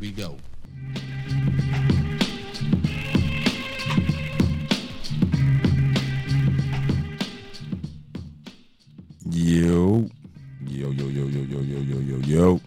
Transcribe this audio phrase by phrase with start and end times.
[0.00, 0.36] we go.
[9.30, 10.06] Yo.
[10.66, 12.60] Yo, yo, yo, yo, yo, yo, yo, yo, yo.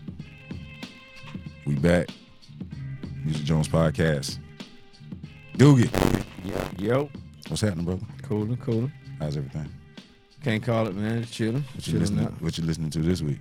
[1.65, 2.09] We back.
[3.23, 4.39] Music Jones Podcast.
[5.57, 5.89] Doogie.
[6.45, 7.09] Yo, yo,
[7.49, 8.01] What's happening, brother?
[8.23, 8.91] cooler, cooler.
[9.19, 9.69] How's everything?
[10.43, 11.21] Can't call it, man.
[11.23, 12.41] Just chilling, What you chilling listening out.
[12.41, 13.39] what you listening to this week?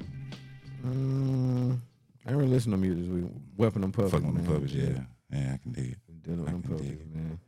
[0.85, 1.79] Mm,
[2.27, 3.31] I ain't really listen to music this week.
[3.57, 4.45] Weapon on public, Fucking on man.
[4.45, 5.01] the puppets, yeah.
[5.33, 5.99] Yeah, I can dig it.
[6.23, 7.15] Dealing with I them can dig it.
[7.15, 7.39] man.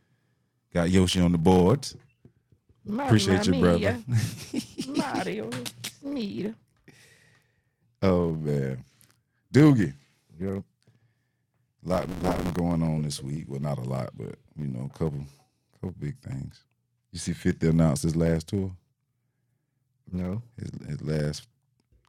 [0.73, 1.97] Got Yoshi on the boards.
[2.89, 3.99] Appreciate you, brother.
[4.97, 6.55] Mario Smeed.
[8.01, 8.85] Oh man.
[9.53, 9.93] Doogie.
[10.39, 10.63] Yo,
[11.83, 13.47] lot, lot going on this week.
[13.49, 15.25] Well, not a lot, but you know, a couple,
[15.81, 16.63] couple big things.
[17.11, 18.71] You see, 50 announced his last tour.
[20.13, 20.43] no.
[20.61, 21.49] His, his last,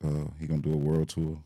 [0.06, 1.40] uh, he gonna do a world tour.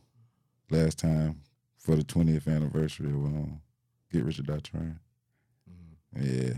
[0.69, 1.39] Last time
[1.77, 3.61] for the 20th anniversary of um,
[4.11, 4.99] Get Rich or Die Trying.
[6.15, 6.53] Yeah,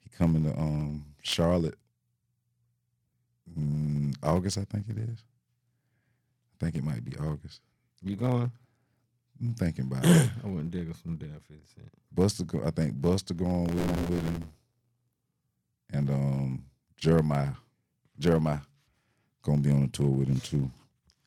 [0.00, 1.76] he coming to um Charlotte.
[3.58, 5.18] Mm, August, I think it is.
[6.54, 7.60] I think it might be August.
[8.02, 8.50] You going?
[9.40, 10.30] I'm thinking about it.
[10.42, 11.88] I wouldn't dig some damn 50 Cent.
[12.14, 14.44] Busta, go, I think Busta going with him, with him,
[15.92, 16.64] and um
[17.00, 17.54] Jeremih,
[18.20, 18.60] Jeremih,
[19.42, 20.70] gonna be on the tour with him too.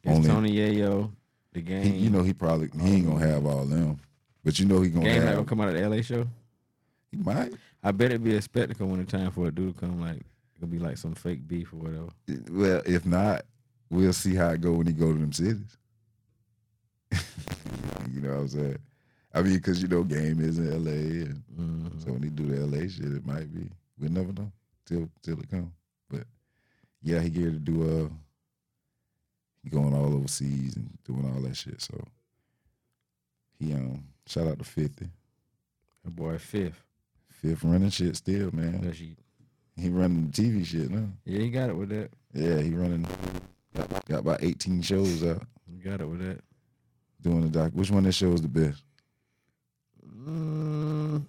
[0.03, 1.11] It's Only- Tony Yayo,
[1.53, 1.83] the game.
[1.83, 3.99] He, you know, he probably he ain't gonna have all them,
[4.43, 5.35] but you know he gonna game not have.
[5.37, 6.25] gonna come out of the LA show.
[7.11, 7.53] he might.
[7.83, 9.99] I bet it'd be a spectacle when the time for a dude to come.
[10.01, 10.21] Like
[10.57, 12.09] it'll be like some fake beef or whatever.
[12.51, 13.43] Well, if not,
[13.89, 15.77] we'll see how it go when he go to them cities.
[17.11, 18.77] you know what I'm saying?
[19.33, 21.25] I mean, because you know, game is in L.A.
[21.29, 22.03] and Mhm.
[22.03, 23.69] So when he do the LA shit, it might be.
[23.99, 24.51] We never know
[24.85, 25.71] till till it come.
[26.09, 26.23] But
[27.01, 28.13] yeah, he get to do uh he
[29.69, 31.81] going all overseas and doing all that shit.
[31.81, 32.03] So
[33.59, 35.09] he um shout out to Fifty.
[36.03, 36.83] That boy fifth.
[37.29, 38.91] Fifth running shit still, man.
[39.75, 41.07] He running the TV shit now.
[41.25, 42.11] yeah, he got it with that.
[42.33, 43.07] Yeah, he running
[43.75, 46.39] got, got about eighteen shows out He got it with that.
[47.21, 47.71] doing the doc.
[47.73, 48.83] Which one of that show is the best?
[50.27, 51.23] Mm,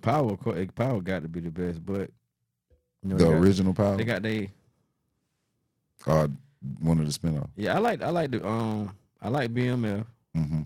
[0.00, 0.36] Power,
[0.74, 2.10] Power got to be the best, but
[3.02, 4.50] you know, the got, original Power They got they.
[6.06, 6.28] Or
[6.80, 7.48] one of the spinoff.
[7.56, 10.04] Yeah, I like I like the um I like BMF.
[10.36, 10.62] Mm-hmm.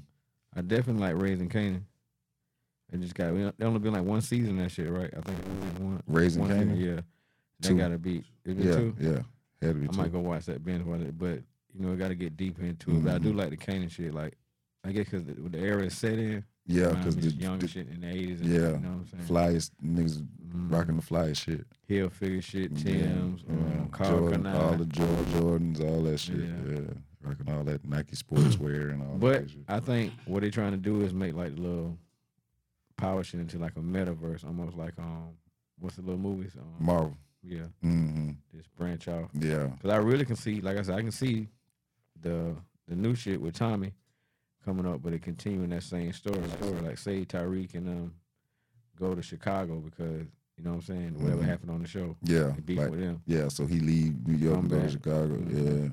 [0.57, 1.83] I definitely like Raising Kanan.
[2.93, 5.11] It just got they only been like one season that shit, right?
[5.17, 6.03] I think it was one.
[6.07, 6.77] Raising one Kanan?
[6.77, 7.01] season, Yeah,
[7.69, 7.77] Two.
[7.79, 8.25] gotta be.
[8.45, 8.95] Yeah, two?
[9.01, 9.19] yeah.
[9.63, 9.97] Had to be I two.
[9.99, 11.41] might go watch that binge watch it, but
[11.75, 13.05] you know, I got to get deep into it.
[13.05, 13.37] But I do Mhm.
[13.37, 14.13] like the Kanan shit.
[14.13, 14.35] Like,
[14.85, 16.45] I guess because the, the era is set in.
[16.67, 18.41] yeah, because the, young the shit in the eighties.
[18.41, 19.25] yeah, you know what I'm saying?
[19.29, 20.71] flyest niggas Mhm.
[20.73, 21.67] rocking the flyest shit.
[21.89, 23.55] Hilfiger shit, Yeah, Tim's, yeah.
[23.55, 26.37] um, Carl Jordan, all the Jordan, Jordans, all that shit.
[26.41, 26.73] Yeah.
[26.75, 26.81] Yeah.
[27.23, 29.61] rocking all that Nike sportswear and all But that shit.
[29.69, 31.97] I think what they're trying to do is make like little
[32.97, 35.29] power shit into like a metaverse, almost like um,
[35.79, 36.53] what's the little movies?
[36.59, 37.17] Um, Marvel.
[37.45, 39.31] yeah, hmm just branch off.
[39.33, 41.49] Yeah, Cause I really can see, like I said, I can see
[42.21, 42.55] the
[42.89, 43.93] the new shit with Tommy
[44.65, 46.49] coming up, but it continuing that same story.
[46.61, 48.15] Story like say Tariq and um
[48.99, 51.23] go to Chicago because you know what I'm saying.
[51.23, 51.47] Whatever Mhm.
[51.47, 53.23] happened on the show, yeah, beef like, with them.
[53.27, 53.49] yeah.
[53.49, 54.91] So he leave New York Come and go to back.
[54.93, 55.37] Chicago.
[55.39, 55.51] Mhm.
[55.53, 55.91] Yeah,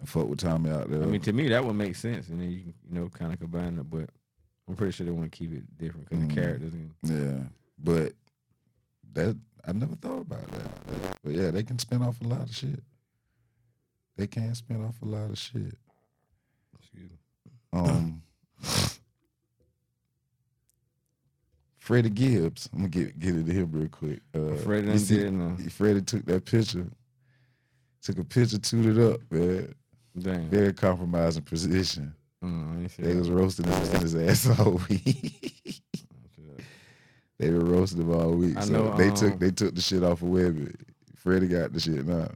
[0.00, 1.02] and fuck with Tommy out there.
[1.02, 3.32] I mean, to me, that would make sense, and then you can you know kind
[3.32, 3.88] of combine it.
[3.90, 4.10] But
[4.68, 6.28] I'm pretty sure they want to keep it different because Mhm.
[6.28, 6.72] the characters.
[6.74, 7.44] And, yeah,
[7.78, 8.12] but
[9.14, 11.18] that I never thought about that.
[11.24, 12.82] But yeah, they can spin off a lot of shit.
[14.16, 15.78] They can spin off a lot of shit.
[17.72, 18.22] Um,
[21.78, 22.68] Freddie Gibbs.
[22.72, 24.20] I'm gonna get get it to him real quick.
[24.34, 25.56] Uh, Freddie see- no.
[25.70, 26.86] Freddie took that picture,
[28.02, 29.74] took a picture, tooted up, man.
[30.18, 30.48] Damn.
[30.50, 32.14] Very compromising position.
[32.44, 33.18] Mm, I ain't see They that.
[33.18, 35.02] was roasting him in his ass all week.
[35.06, 35.74] I ain't
[36.36, 36.64] see that.
[37.38, 38.56] they were roasting him all week.
[38.56, 40.68] I so know, they um, took they took the shit off of Webby.
[41.16, 42.28] Freddie got the shit now.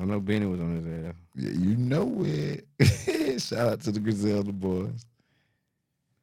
[0.00, 1.14] I know Benny was on his ass.
[1.34, 2.66] Yeah, you know it.
[3.40, 5.04] Shout out to the Griselda boys.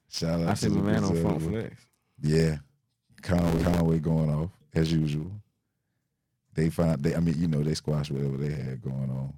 [0.10, 1.42] Shout out I to the man on Funk.
[1.42, 1.86] Flex.
[2.22, 2.58] Yeah,
[3.22, 5.32] Conway, Conway going off as usual.
[6.54, 9.34] They find they, I mean, you know, they squash whatever they had going on.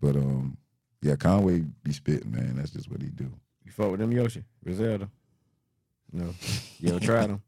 [0.00, 0.56] But um,
[1.00, 2.56] yeah, Conway be spitting, man.
[2.56, 3.30] That's just what he do.
[3.64, 5.08] You fought with them Yoshi, Griselda.
[6.12, 6.34] No,
[6.78, 7.42] you ever tried them?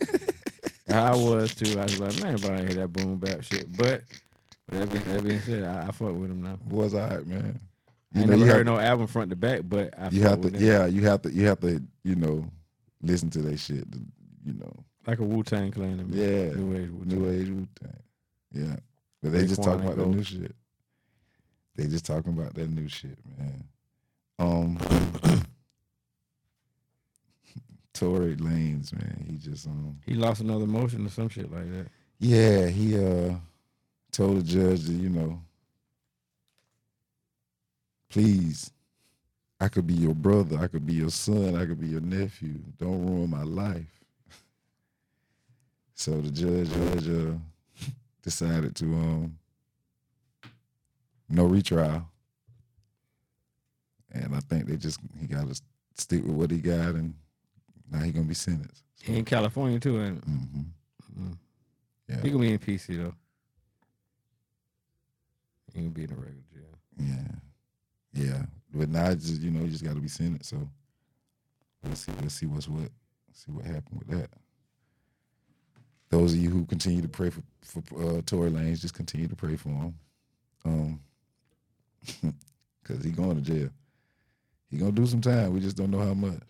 [0.92, 1.78] I was too.
[1.78, 3.74] I was like, man, but I ain't hear that boom bap shit.
[3.74, 4.02] But,
[4.68, 6.56] that, being, that being said, I, I fuck with them now.
[6.66, 7.58] Boys, all right, man.
[8.14, 10.22] I You ain't know, never you heard no album front to back, but I you
[10.22, 12.44] have to, yeah, you have to, you have to, you know,
[13.02, 13.90] listen to that shit.
[13.90, 13.98] To,
[14.44, 14.72] you know,
[15.06, 16.06] like a Wu Tang Clan.
[16.10, 17.08] yeah, New Age Wu Tang.
[17.22, 17.96] New age Wu Tang.
[18.52, 18.76] Yeah,
[19.22, 20.54] but they just talking about the new shit.
[21.74, 23.64] They just talking about that new shit, man.
[24.38, 24.78] Um,
[27.94, 31.86] Tory Lanez, man, he just um, He lost another motion or some shit like that.
[32.18, 33.34] yeah, he uh
[34.10, 35.40] told the judge that you know,
[38.12, 38.70] please,
[39.58, 42.54] I could be your brother, I could be your son, I could be your nephew.
[42.78, 44.04] Don't ruin my life.
[45.94, 47.32] So the judge, judge uh,
[48.22, 49.38] decided to um
[51.28, 52.06] no retrial,
[54.10, 55.60] and I think they just he got to
[55.96, 57.14] stick with what he got, and
[57.90, 58.82] now he gonna be sentenced.
[59.00, 60.60] He in California too, and hmm
[61.18, 61.32] mm-hmm.
[62.08, 62.20] Yeah.
[62.20, 63.14] he gonna be in PC though.
[65.72, 66.78] He gonna be in a regular jail.
[66.98, 67.36] Yeah,
[68.12, 68.42] yeah.
[68.74, 70.44] But now it's just you know you just got to be seeing it.
[70.46, 70.56] So
[71.84, 72.88] let's see, let's see what's what,
[73.32, 74.30] see what happened with that.
[76.10, 77.82] Those of you who continue to pray for for
[78.18, 79.94] uh, Tory Lanez, just continue to pray for him,
[80.64, 81.00] um,
[82.82, 83.70] because he going to jail.
[84.70, 85.52] He gonna do some time.
[85.52, 86.40] We just don't know how much.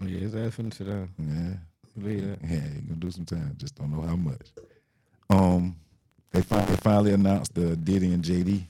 [0.00, 1.08] Yeah, his ass finna sit down.
[1.18, 1.54] Yeah,
[2.00, 2.38] Believe that.
[2.42, 2.60] yeah.
[2.60, 3.54] He gonna do some time.
[3.56, 4.52] Just don't know how much.
[5.30, 5.76] Um,
[6.30, 8.64] they fi- they finally announced the Diddy and JD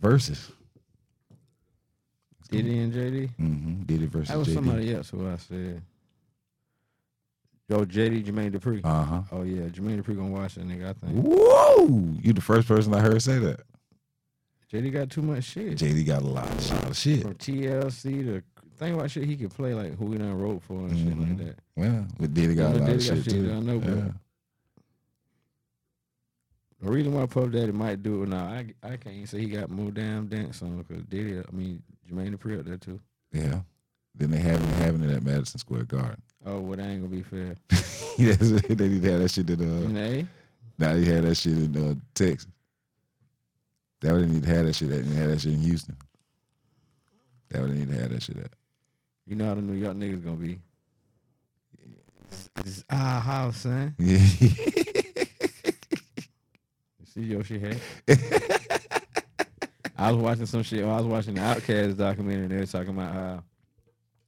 [0.00, 0.50] versus.
[2.52, 3.30] Diddy and JD.
[3.40, 3.82] Mm-hmm.
[3.82, 4.54] Diddy versus That was JD.
[4.54, 5.82] somebody else who I said.
[7.68, 8.80] Yo, JD Jermaine Dupri.
[8.84, 9.22] Uh huh.
[9.32, 10.90] oh yeah, Jermaine Dupri gonna watch that nigga.
[10.90, 11.86] I think Whoa!
[12.20, 13.60] You the first person I heard say that.
[14.72, 15.78] JD got too much shit.
[15.78, 17.22] JD got a lot, a lot of shit.
[17.22, 18.42] From TLC to
[18.78, 21.28] think about shit he could play like who he done wrote for and shit like
[21.28, 21.38] Mhm.
[21.46, 21.58] that.
[21.76, 23.52] Well, but Diddy got a lot of shit shit too.
[23.52, 24.10] I know, but- yeah.
[26.82, 29.70] The reason why Puff Daddy might do it now, I I can't say he got
[29.70, 31.80] more damn dance on because Diddy, I mean
[32.10, 33.00] Jermaine Dupri up there too.
[33.32, 33.60] yeah.
[34.14, 36.20] Then they having having it at Madison Square Garden.
[36.44, 37.54] Oh, well, that ain't gonna be fair.
[38.18, 39.98] They need to have that shit in uh.
[40.00, 40.26] A?
[40.78, 42.50] Now they had that shit in uh, Texas.
[44.00, 44.90] That would need to have that shit.
[44.90, 45.96] At, they had that shit in Houston.
[47.50, 48.50] That would need to have that shit at.
[49.26, 50.58] You know how the New York niggas gonna be.
[52.28, 53.94] It's, it's our house, son.
[53.98, 54.18] Yeah.
[57.12, 57.80] See your shit head?
[59.96, 60.84] I was watching some shit.
[60.84, 62.46] I was watching the Outkast documentary.
[62.48, 63.42] They were talking about how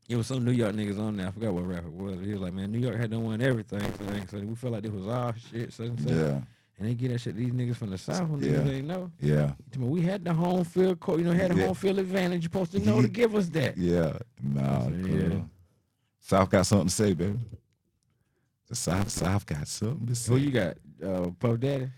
[0.08, 1.28] it was some New York niggas on there.
[1.28, 2.20] I forgot what rapper it was.
[2.20, 4.82] He was like, "Man, New York had done won everything, so, so we felt like
[4.82, 6.14] this was our shit." So, and so.
[6.14, 6.40] yeah.
[6.76, 7.36] And they get that shit.
[7.36, 8.68] These niggas from the south, when Yeah.
[8.68, 9.08] ain't know.
[9.20, 9.52] Yeah.
[9.78, 11.20] We had the home field court.
[11.20, 11.66] You know, had the Yeah.
[11.66, 12.42] home field advantage.
[12.42, 13.78] You're supposed to know to give us that.
[13.78, 14.18] Yeah.
[14.42, 14.82] Nah.
[14.86, 15.40] said, yeah.
[16.18, 17.38] South got something to say, baby.
[18.68, 20.32] The South, South got something to say.
[20.32, 20.76] Who you got?
[21.02, 21.90] Uh, Puff Daddy.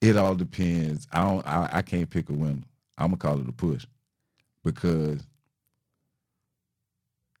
[0.00, 1.06] It all depends.
[1.12, 1.46] I don't.
[1.46, 2.62] I, I can't pick a winner.
[2.96, 3.86] I'm gonna call it a push
[4.64, 5.20] because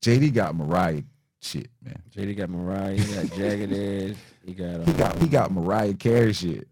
[0.02, 1.02] JD got Mariah
[1.40, 2.02] shit, man.
[2.14, 2.94] JD got Mariah.
[2.94, 4.16] He got Jagged Edge.
[4.44, 4.86] He got.
[4.86, 6.68] He got he um, got Mariah Carey shit.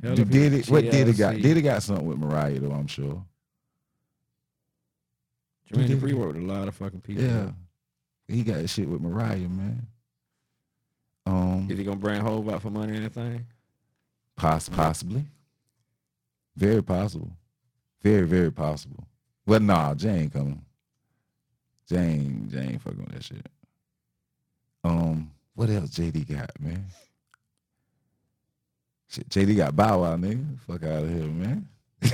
[0.00, 0.68] Did it?
[0.68, 1.36] What Diddy got?
[1.36, 2.72] Did it got something with Mariah though.
[2.72, 3.22] I'm sure.
[5.72, 5.88] Jermaine.
[5.88, 7.24] Dupri worked with a lot of fucking people.
[7.24, 7.50] Yeah,
[8.28, 9.86] he got shit with Mariah, man.
[11.66, 13.44] Um, Is he gonna bring Hove out for money or anything?
[14.36, 15.24] Poss- possibly.
[16.56, 17.30] Very possible.
[18.02, 19.04] Very, very possible.
[19.46, 20.64] Well, nah, Jane coming.
[21.88, 23.46] Jane, Jane fucking with that shit.
[24.84, 26.84] Um, what else JD got, man?
[29.08, 30.58] Shit, JD got Bow Wow, nigga.
[30.60, 31.68] Fuck out of here, man.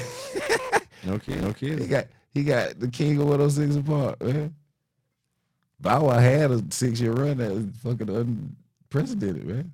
[1.04, 1.78] No kid, no kidding.
[1.78, 4.54] He got he got the king of 106 apart, man.
[5.80, 8.54] Bow Wow had a six year run that was fucking
[8.92, 9.72] unprecedented, man.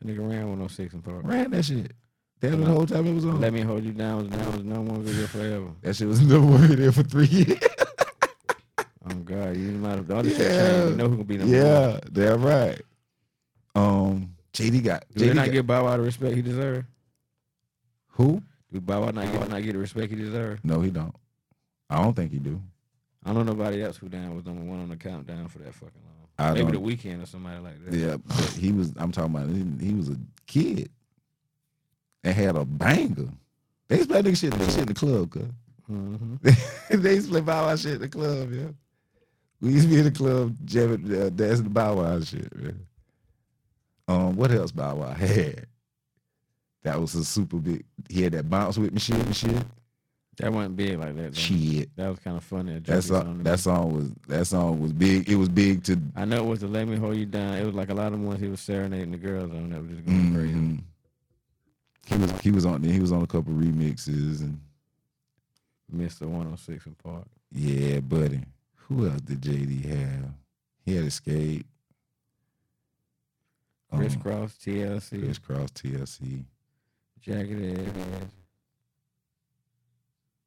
[0.00, 1.22] That nigga ran 106 in Park.
[1.24, 1.92] Ran that shit.
[2.40, 3.40] Damn, the whole time it was on.
[3.40, 5.70] Let me hold you down was down was number one video forever.
[5.82, 7.58] That shit was number one there for three years.
[9.10, 10.88] Oh God, you might have the other shit Yeah.
[10.88, 11.64] You know who can be number one.
[11.64, 12.80] yeah, damn right.
[13.74, 16.86] Um, JD got Do they not got, give Bow Wow the respect he deserved?
[18.08, 18.42] who?
[18.72, 20.60] Did Bow Wow not get not get the respect he deserves?
[20.62, 21.14] No, he don't.
[21.90, 22.60] I don't think he do.
[23.24, 25.74] I don't know nobody else who down was number one on the countdown for that
[25.74, 26.17] fucking long.
[26.38, 27.94] I Maybe the Weeknd or somebody like that.
[27.94, 28.92] Yeah, but he was.
[28.96, 29.48] I'm talking about.
[29.48, 30.16] He, he was a
[30.46, 30.90] kid
[32.22, 33.28] and had a banger.
[33.88, 35.42] They used to play nigga shit, shit in the club, cuz.
[35.86, 36.36] hmm
[36.90, 38.68] they used to play Bow Wow shit in the club, yeah.
[39.60, 42.86] We used to be in the club jamming, uh, dancing the Bow Wow shit, man.
[44.06, 45.66] Um, what else Bow Wow had?
[46.84, 47.84] That was a super big.
[48.08, 49.64] He had that bounce with me shit and shit.
[50.38, 51.34] That wasn't big like that.
[51.34, 51.40] Though.
[51.40, 51.88] Shit.
[51.96, 52.78] That was kind of funny.
[52.78, 55.28] That song, that song was that song was big.
[55.28, 55.98] It was big to.
[56.14, 57.54] I know it was the Let Me Hold You Down.
[57.54, 59.90] It was like a lot of ones he was serenading the girls on that was
[59.90, 60.54] just going crazy.
[60.54, 60.82] Mhm.
[62.06, 64.60] He was he was on he was on a couple remixes and
[65.94, 66.22] Mr.
[66.22, 67.24] 106 in Park.
[67.50, 68.40] yeah, buddy.
[68.88, 70.30] Who else did JD have?
[70.84, 71.64] He had Xscape.
[73.90, 75.20] Um, Kris Kross, TLC.
[75.24, 76.44] Kris Kross TLC.
[77.20, 77.94] Jagged Edge.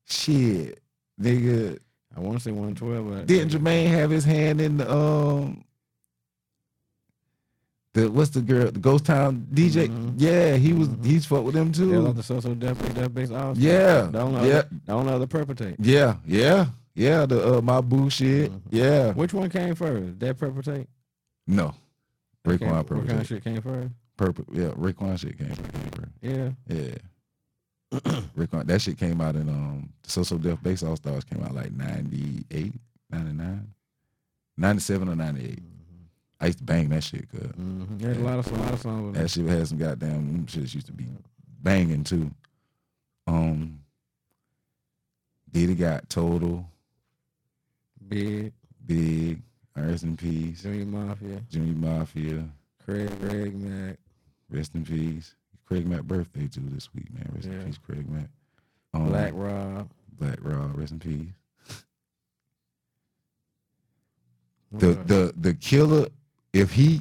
[0.06, 0.80] Shit,
[1.20, 1.80] nigga.
[2.16, 3.10] I want to say 112.
[3.10, 5.64] But Didn't Jermaine have his hand in the um
[7.94, 9.88] the what's the girl the Ghost Town DJ?
[9.90, 10.14] Mhm.
[10.18, 11.06] Yeah, he was Mhm.
[11.06, 12.02] he's fucked with them too.
[12.02, 14.56] love the social death, death based all Yeah, The only, yeah.
[14.60, 15.76] other, the only other perpetrate.
[15.80, 17.26] Yeah, yeah, yeah.
[17.26, 18.52] The uh, my boo shit.
[18.52, 18.62] Mhm.
[18.72, 20.20] Yeah, Which one came first?
[20.20, 20.88] That perpetrate?
[21.48, 21.74] no.
[22.46, 23.92] Raekwon What kind of shit came first?
[24.18, 24.46] Purple.
[24.52, 26.12] Yeah, Raekwon shit came first.
[26.22, 26.50] Yeah.
[26.68, 26.96] Yeah.
[28.38, 31.54] Raekwon, that shit came out in um So So Def Bass All Stars came out
[31.54, 32.74] like 98,
[33.10, 33.68] 99,
[34.58, 35.60] 97 or 98.
[36.40, 37.42] I used to bang that shit, cuz.
[37.42, 37.98] Mm-hmm.
[37.98, 39.04] There's a lot of, a lot of songs.
[39.06, 41.06] with That shit had some goddamn shit used to be
[41.62, 42.32] banging too.
[43.28, 43.80] Um
[45.52, 46.66] Diddy got total,
[48.08, 48.54] Big,
[48.86, 49.42] big,
[49.76, 50.64] rest in peace.
[50.64, 52.50] Junior Mafia, Junior Mafia,
[52.86, 53.98] Craig, Craig Mack.
[54.50, 55.36] rest in peace.
[55.72, 57.32] Craig Mack birthday too this week, man.
[57.34, 57.54] Rest Yeah.
[57.54, 58.28] in peace, Craig Mack.
[58.94, 59.90] Um, Black Rob.
[60.20, 61.30] Black Rob, rest in peace.
[64.74, 66.08] The the the killer
[66.52, 67.00] if he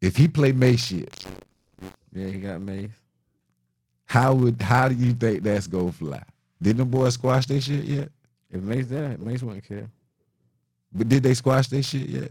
[0.00, 1.26] if he play Mase shit,
[2.12, 2.90] yeah, he got Mase.
[4.04, 6.22] how would how do you think that's gonna fly?
[6.62, 8.12] Did the boys squash their shit yet?
[8.48, 9.90] If Mase that, Mase wouldn't care.
[10.92, 12.30] But did they squash their shit yet?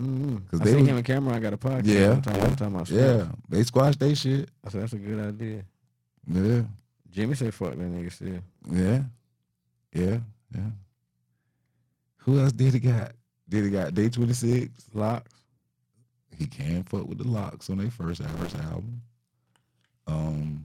[0.00, 0.36] Mm-hmm.
[0.50, 1.86] 'Cause I they seen was- him and Cam'ron got a podcast.
[1.86, 4.48] Yeah, one time, one time I saw Yeah, they squashed they shit.
[4.64, 5.64] I said that's a good idea.
[6.26, 6.62] Yeah,
[7.10, 8.38] Jimmy said fuck that nigga still.
[8.70, 9.02] yeah,
[9.92, 10.18] yeah,
[10.54, 10.70] yeah.
[12.18, 13.12] Who else did he got?
[13.48, 14.70] Did he got Day Twenty Six?
[14.94, 15.30] LOX.
[16.38, 19.02] He can fuck with the LOX on their first first album.
[20.06, 20.64] Um,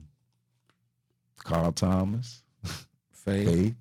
[1.36, 2.42] Carl Thomas,
[3.12, 3.48] Faith.
[3.48, 3.74] Faith.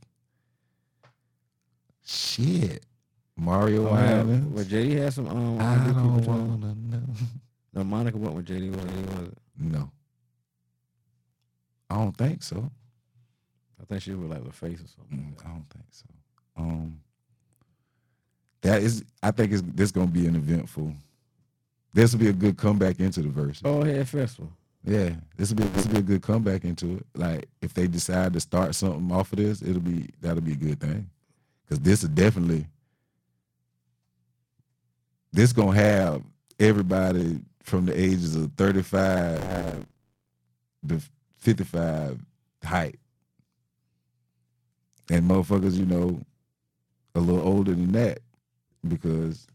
[2.06, 2.86] Shit,
[3.38, 4.56] Mario Oh, yeah, Island.
[4.56, 7.01] But JD had some um I don't wanna know.
[7.74, 8.72] No, Monica went with JD.
[8.72, 9.20] Was it?
[9.20, 9.29] Was?
[9.60, 9.91] No,
[11.91, 12.72] I don't think so.
[13.79, 15.36] I think she was like the face or something.
[15.38, 16.06] Mm, I don't think so.
[16.58, 17.00] Um,
[18.62, 20.91] that is, I think it's this gonna be an eventful.
[21.94, 23.62] This will be a good comeback into the verse.
[23.63, 24.51] Oh, head festival.
[24.84, 27.06] Yeah, this will be this will be a good comeback into it.
[27.15, 30.56] Like if they decide to start something off of this, it'll be that'll be a
[30.56, 31.10] good thing.
[31.70, 32.65] Cause this is definitely
[35.34, 36.24] this gonna have
[36.60, 39.86] everybody from the ages of thirty five
[40.88, 41.02] to
[41.38, 42.20] fifty five
[42.64, 43.00] height,
[45.10, 46.20] and motherfuckers, you know,
[47.16, 48.20] a little older than that
[48.88, 49.48] because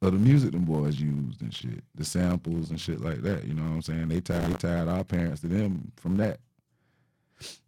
[0.00, 3.44] of the music them boys used and shit, the samples and shit like that.
[3.44, 4.08] You know what I'm saying?
[4.08, 6.38] They tied, they tied our parents to them from that.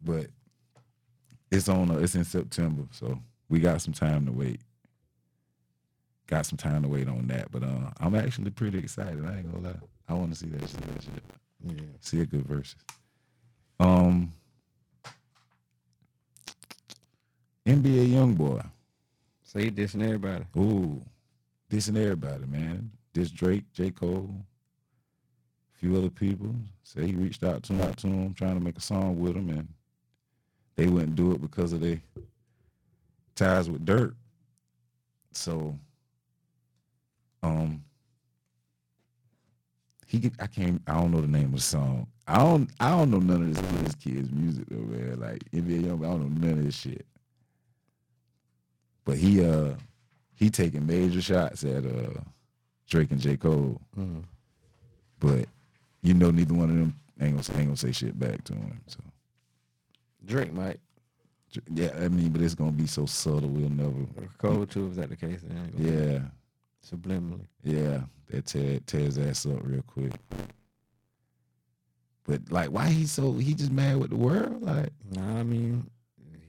[0.03, 0.27] But
[1.51, 4.61] it's on, a, it's in September, so we got some time to wait.
[6.31, 9.25] Got some time to wait on that, but uh, I'm actually pretty excited.
[9.27, 9.81] I ain't gonna lie.
[10.09, 10.81] I want to see that shit.
[10.81, 11.23] That shit.
[11.67, 11.83] Yeah.
[12.01, 12.77] See a good verses.
[13.81, 14.33] Um,
[17.67, 18.65] NBA YoungBoy.
[19.43, 20.45] So he dissing everybody.
[20.57, 21.03] Ooh,
[21.69, 22.93] dissing everybody, man.
[23.13, 23.91] This Drake, J.
[23.91, 24.31] Cole,
[25.75, 26.55] a few other people.
[26.85, 29.35] Say he reached out to him, out to him, trying to make a song with
[29.35, 29.67] him, and
[30.77, 32.01] they wouldn't do it because of their
[33.35, 34.15] ties with Durk.
[35.33, 35.77] So,
[37.43, 37.83] um,
[40.07, 42.07] he, I can't, I don't know the name of the song.
[42.27, 45.21] I don't, I don't know none of this, this kid's music though, man.
[45.21, 47.07] Like NBA Young, I don't know none of this shit.
[49.05, 49.75] But he, uh,
[50.35, 52.21] he taking major shots at uh
[52.89, 53.37] Drake and J.
[53.37, 54.25] Cole, Mm.
[55.21, 55.47] but
[56.03, 58.81] you know neither one of them ain't gonna, ain't gonna say shit back to him.
[58.89, 58.99] So
[60.27, 60.81] Drake might.
[61.73, 63.49] yeah, I mean, but it's gonna be so subtle.
[63.49, 63.93] We'll never.
[64.39, 65.41] Cole too, if that the case.
[65.43, 66.21] Then ain't gonna- Yeah,
[66.89, 67.47] Subliminally.
[67.63, 70.13] yeah, that tear, tears ass up real quick.
[72.25, 74.63] But like, why he so he just mad with the world?
[74.63, 75.89] Like, Nah, I mean,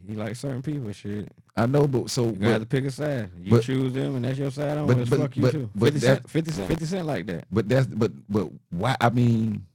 [0.07, 0.91] he like certain people.
[0.91, 3.29] Shit, I know, but so you gotta pick a side.
[3.41, 4.77] You but- choose them, and that's your side.
[4.77, 5.69] On but- but, but- fuck you but- too.
[5.75, 7.45] but 50 cent, that- 50 cent, 50 cent like that.
[7.51, 8.95] but that's but but why?
[9.01, 9.65] I mean,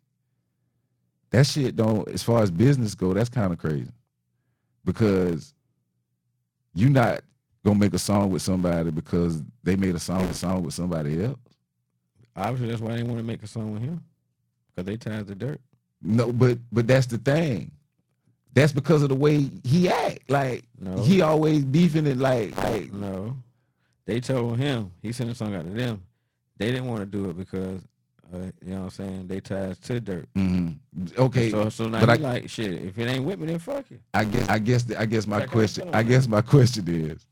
[1.30, 2.06] that shit don't.
[2.08, 3.90] As far as business go, that's kind of crazy
[4.84, 5.54] because
[6.74, 7.22] you not
[7.66, 11.24] gonna make a song with somebody because they made a song a song with somebody
[11.24, 11.38] else.
[12.36, 14.02] Obviously, that's why they want to make a song with him,
[14.76, 15.58] cause they tied to Durk.
[16.00, 17.72] No, but but that's the thing.
[18.54, 20.30] That's because of the way he act.
[20.30, 21.02] Like No.
[21.02, 22.18] he always beefing it.
[22.18, 23.36] Like like No,
[24.06, 26.02] they told him he sent a song out to them.
[26.58, 27.82] They didn't want to do it because,
[28.32, 29.26] uh, you know what I'm saying.
[29.26, 30.26] They ties to Durk.
[30.36, 30.78] mhm.
[31.18, 31.50] okay.
[31.50, 32.72] So so now but I- like shit.
[32.74, 34.00] If it ain't with me, then fuck it.
[34.14, 36.84] I guess I guess the, I guess my question the I song, guess my question
[36.88, 37.26] is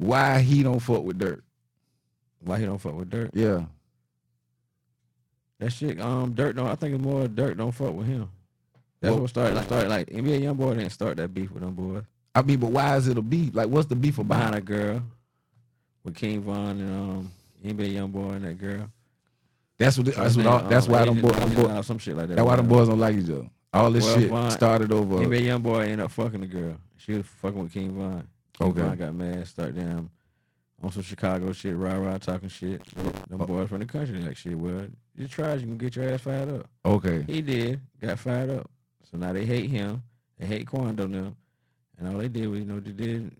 [0.00, 1.40] why he don't fuck with Durk.
[2.42, 3.30] Why he don't fuck with Durk?
[3.34, 3.64] Yeah.
[5.58, 6.00] That shit.
[6.00, 6.66] Um, Durk don't.
[6.68, 8.30] I think it's more Durk don't fuck with him.
[9.00, 9.54] That's Well- what started.
[9.54, 12.04] Like, started like NBA YoungBoy didn't start that beef with them boys
[12.34, 13.54] I mean, but why is it a beef?
[13.54, 15.02] Like, what's the beef behind a girl
[16.04, 17.32] with King Von and um
[17.64, 18.90] NBA YoungBoy and that girl.
[19.78, 20.06] That's what.
[20.14, 20.46] That's what.
[20.46, 21.32] All, that's um, why them boys.
[21.32, 22.36] Them Asian boys or some shit like that.
[22.36, 23.48] that's why them boys don't like each other.
[23.72, 25.16] All this Well, shit Von- started over.
[25.16, 26.76] NBA YoungBoy ended up fucking the girl.
[26.96, 28.26] She was fucking with King Von.
[28.60, 28.80] Okay.
[28.82, 30.10] Von got mad, started down
[30.82, 32.84] on some Chicago shit, rah rah talking shit.
[33.28, 33.46] Them Oh.
[33.46, 34.56] boys from the country like shit.
[34.56, 34.86] Well,
[35.16, 36.66] you try, you can get your ass fired up.
[36.84, 37.22] Okay.
[37.26, 38.70] He did, got fired up.
[39.10, 40.02] So now they hate him.
[40.38, 41.34] They hate Quando now.
[41.98, 43.30] And all they did was, you know, they did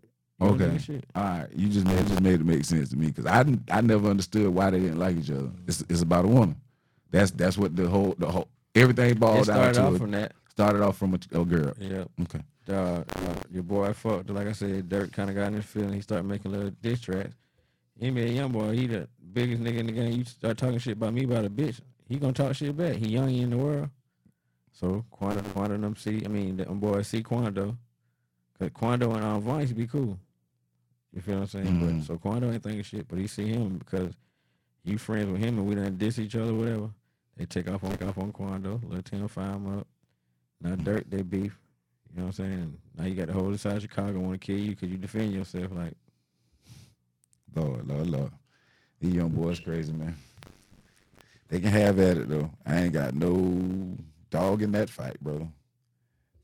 [0.42, 0.78] Okay.
[1.14, 1.46] All right.
[1.54, 4.08] You just made just made it make sense to me because I didn't, I never
[4.08, 5.50] understood why they didn't like each other.
[5.66, 6.56] It's it's about a woman.
[7.10, 10.32] That's that's what the whole the whole everything It boiled down started off from that.
[10.48, 11.74] started off from a, a girl.
[11.78, 12.04] Yeah.
[12.22, 12.40] Okay.
[12.70, 14.30] Uh, uh, your boy fucked.
[14.30, 15.92] Like I said, Durk kind of got in his feeling.
[15.92, 17.34] He started making little diss tracks.
[18.00, 20.12] NBA YoungBoy, he the biggest nigga in the game.
[20.12, 22.96] You start talking shit about me about a bitch, he gonna talk shit back.
[22.96, 23.90] He young in the world.
[24.72, 27.76] So Quando, Quando and them see, I mean, them boys see Quando.
[28.58, 30.18] Cause Quando and um, used be cool.
[31.12, 31.66] You feel what I'm saying?
[31.66, 31.98] Mhm.
[31.98, 34.14] But so Quando ain't thinking shit, but he see him because
[34.84, 36.90] you friends with him and we done diss each other, whatever.
[37.36, 39.86] They take off on take off on Quando, let him fire him up.
[40.62, 41.59] Now Durk, they beef.
[42.14, 42.76] You know what I'm saying?
[42.98, 45.32] Now you got the whole side of Chicago want to kill you because you defend
[45.32, 45.70] yourself.
[45.72, 45.94] Like,
[47.54, 48.32] Lord, Lord, Lord.
[49.00, 50.16] These young boys crazy, man.
[51.48, 52.50] They can have at it though.
[52.66, 53.96] I ain't got no
[54.30, 55.48] dog in that fight, bro.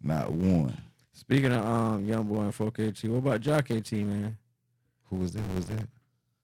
[0.03, 0.77] Not one.
[1.13, 4.37] speaking of um young boy and 4KT, what about Jock KT, man?
[5.11, 5.41] Who was that?
[5.43, 5.89] Who was that?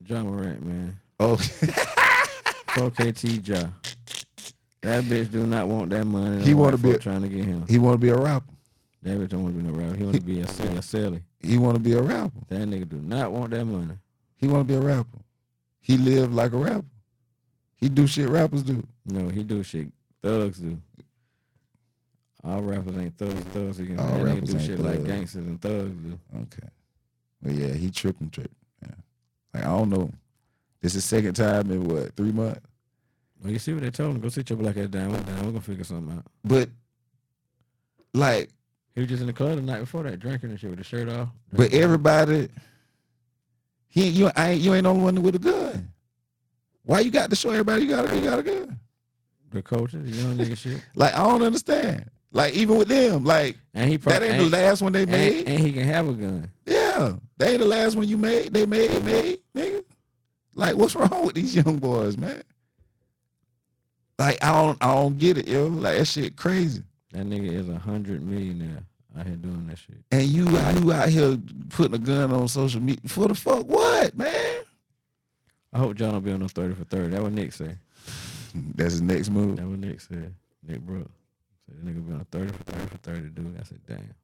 [0.07, 0.99] Ja Morant, man.
[1.21, 1.37] Oh,
[2.75, 3.69] 4KT Ja.
[4.83, 6.43] That bitch do not want that money.
[6.43, 7.64] He wanna white be trying to get him.
[7.69, 8.51] he want to be a rapper.
[9.02, 9.97] That bitch don't want to be no rapper.
[9.97, 11.23] He want to be a, a celly.
[11.40, 12.38] He want to be a rapper.
[12.49, 13.94] That nigga do not want that money.
[14.37, 15.18] He want to be a rapper.
[15.80, 16.87] He live like a rapper.
[17.75, 18.87] He do shit rappers do.
[19.04, 19.88] No, he do shit
[20.23, 20.78] thugs do.
[22.44, 23.40] All rappers ain't thugs.
[23.52, 26.18] Thugs, he can, All that nigga rappers do ain't shit like gangsters and thugs do.
[26.37, 26.68] Okay.
[27.42, 28.55] Well, yeah, he tripping, tripping.
[28.83, 28.94] Yeah.
[29.55, 30.11] Like I don't know.
[30.81, 32.61] This is second time in what three months?
[33.42, 34.20] Well, you see what they told him?
[34.20, 35.11] Go sit your black ass down.
[35.11, 35.24] Down.
[35.38, 36.24] We're gonna figure something out.
[36.44, 36.68] But
[38.14, 38.50] like,
[38.94, 40.85] He was just in the club the night before that, drinking and shit with the
[40.85, 41.28] shirt off.
[41.52, 42.48] but everybody,
[43.88, 45.88] he you I ain't you ain't the only one with a gun.
[46.85, 48.78] Why you got to show everybody you got a, you got a gun?
[49.52, 52.11] the coaches, the young nigga shit, Like I don't understand.
[52.33, 55.11] Like even with them, like and he probably, that ain't the last one they and,
[55.11, 55.46] made.
[55.46, 56.50] and he can have a gun.
[56.64, 58.55] Yeah, they ain't the last one you made.
[58.55, 59.85] They made made nigga.
[60.55, 62.42] Like what's wrong with these young boys, man?
[64.18, 65.66] Like I don't I don't get it, yo.
[65.66, 66.83] Like that shit crazy.
[67.12, 68.83] That nigga is a hundred millionaire
[69.18, 69.96] out here doing that shit.
[70.11, 71.37] And you you out here
[71.68, 74.62] putting a gun on social media for the fuck what, man?
[75.75, 77.09] I hope Ja will be on no thirty for thirty.
[77.11, 77.77] That what Nick say.
[78.75, 79.57] That's his next move.
[79.57, 80.35] That what Nick said.
[80.66, 81.11] Nick Brooks
[81.66, 83.57] said the nigga be on thirty for thirty for thirty, dude.
[83.59, 84.14] I said, damn.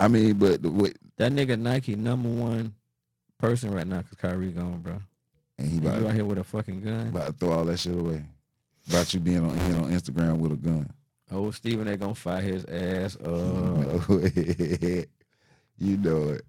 [0.00, 2.74] I mean, but the way That nigga Nike number one
[3.38, 5.00] person right now because Kyrie gone, bro.
[5.58, 7.08] and he about, you out here with a fucking gun.
[7.08, 8.24] about to throw all that shit away.
[8.88, 10.90] About you being on being on Instagram with a gun.
[11.30, 14.08] Oh, Steven, they gonna fire his ass up.
[15.78, 16.42] you know it.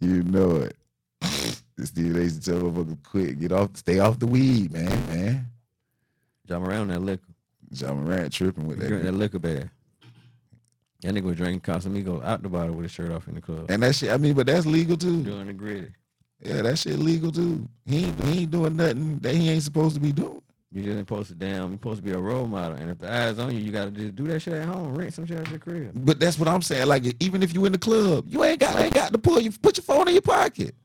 [0.00, 0.76] You know it.
[1.84, 5.46] Steve they used to tell motherfuckers quit, get off, stay off the weed, man, man.
[6.46, 7.24] Jump around that liquor.
[7.72, 9.12] Ja Morant tripping with that that.
[9.12, 9.70] liquor bag.
[11.02, 13.70] That nigga was drinking Casamigo out the bottle with his shirt off in the club.
[13.70, 15.22] And that shit, I mean, but that's legal too.
[15.22, 15.92] Doing the gritty.
[16.44, 17.66] Yeah, that shit legal too.
[17.86, 20.42] He ain't, he ain't doing nothing that he ain't supposed to be doing.
[20.72, 21.70] You just ain't supposed to damn.
[21.70, 23.90] You're supposed to be a role model, and if the eyes on you, you gotta
[23.90, 24.94] just do that shit at home.
[24.94, 25.90] Rent some shit at your crib.
[25.94, 26.86] But that's what I'm saying.
[26.86, 29.50] Like even if you in the club, you ain't got ain't got to pull you
[29.50, 30.76] put your phone in your pocket.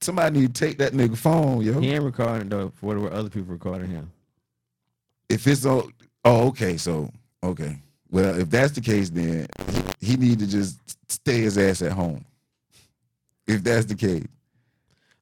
[0.00, 1.78] Somebody need to take that nigga phone, yo.
[1.78, 4.10] He ain't recording though for where other people recording him.
[5.28, 5.92] If it's on,
[6.24, 7.10] oh okay, so
[7.42, 7.78] okay.
[8.10, 9.46] Well, if that's the case, then
[10.00, 10.78] he, he need to just
[11.10, 12.24] stay his ass at home.
[13.46, 14.24] If that's the case,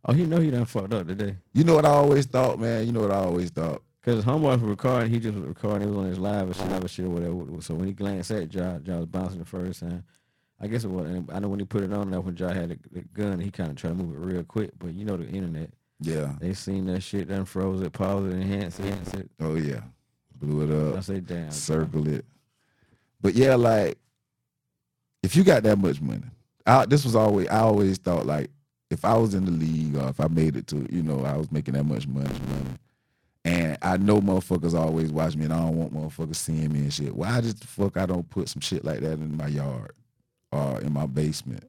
[0.07, 1.37] Oh, he know he done fucked up today.
[1.55, 2.87] you know what I always thought, man.
[2.87, 3.83] You know what I always thought.
[4.03, 5.89] Cause his homeboy was recording, he just was recording.
[5.89, 7.63] He was on his live or shit, live shit or whatever.
[7.63, 10.05] So when he glanced at Ja, Ja was bouncing the first time.
[10.61, 11.07] I guess it was.
[11.07, 13.41] and I know when he put it on that when Ja had the, the gun,
[13.41, 14.73] he kind of tried to move it real quick.
[14.79, 16.35] But you know the internet, Yeah.
[16.39, 19.31] they seen that shit, done froze it, paused it, enhanced it, enhanced it.
[19.41, 19.81] Oh yeah.
[20.37, 20.99] Blew it up.
[20.99, 21.51] I say, damn.
[21.51, 22.27] circle it.
[23.23, 23.97] But yeah, like
[25.23, 26.25] if you got that much money,
[26.67, 28.51] I, this was always I always thought like
[28.91, 31.37] if I was in the league or if I made it to you know I
[31.37, 32.79] was making that much money, money,
[33.45, 36.93] and I know motherfuckers always watch me and I don't want motherfuckers seeing me and
[36.93, 37.15] shit.
[37.15, 39.93] Why just the fuck I don't put some shit like that in my yard
[40.53, 41.65] or in my basement?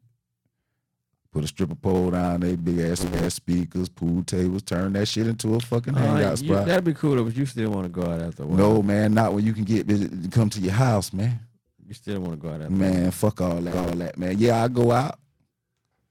[1.32, 5.28] Put a stripper pole down, they big ass ass speakers, pool tables, turn that shit
[5.28, 6.66] into a fucking hangout Uh, you- spot.
[6.66, 8.58] that'd be cool, though, but you still want to go out after a while.
[8.58, 9.86] no, man, not when you can get
[10.32, 11.40] come to your house, man.
[11.86, 14.38] You still want to go out after Man, fuck all that, all that, man.
[14.40, 15.20] Yeah, I go out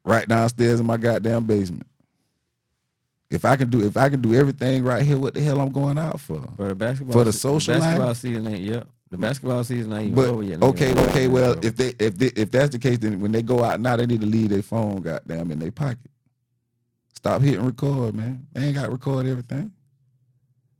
[0.05, 1.87] right downstairs in my goddamn basement.
[3.31, 5.73] If I can do, if I can do everything right here, what the hell I'm
[5.73, 6.40] going out for?
[6.57, 8.17] For the basketball, For the social basketball life?
[8.19, 8.87] season ain't yet.
[9.11, 10.62] The basketball season ain't even But over yet.
[10.62, 11.09] okay, nigga.
[11.09, 13.81] okay, well, if they if they if that's the case, then when they go out
[13.81, 16.11] now, they need to leave their phone goddamn in their pocket.
[17.14, 18.47] Stop hitting record, man.
[18.53, 19.73] They ain't got to record everything.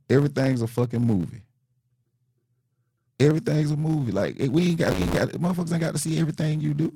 [0.09, 1.41] Everything's a fucking movie.
[3.19, 4.11] Everything's a movie.
[4.11, 6.93] Like we ain't got, we ain't got motherfuckers ain't got to see everything you do.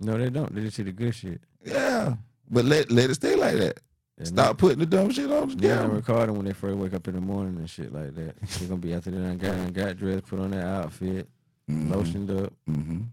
[0.00, 0.54] No, they don't.
[0.54, 1.40] They just see the good shit.
[1.64, 2.14] Yeah,
[2.50, 3.80] but let let it stay like that.
[4.18, 5.96] And Stop putting the dumb shit on the They yeah, camera.
[5.96, 8.34] recording when they first wake up in the morning and shit like that.
[8.58, 11.28] They're gonna be after they done got, done got dressed, put on that outfit,
[11.70, 12.52] Mhm, lotioned up.
[12.68, 13.06] mhm.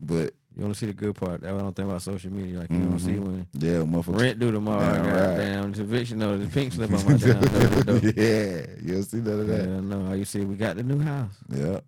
[0.00, 1.40] But You want to see the good part.
[1.40, 2.60] That's what I don't think about social media.
[2.60, 4.20] Like you don't see when yeah, motherfucker.
[4.20, 4.82] rent due tomorrow.
[4.94, 5.36] Yeah, right.
[5.36, 7.42] goddamn, the eviction notice, the pink slip on my damn
[8.16, 9.64] yeah, you don't see none of that.
[9.68, 10.12] Yeah, no.
[10.14, 11.32] You see, we got the new house.
[11.48, 11.80] Yeah,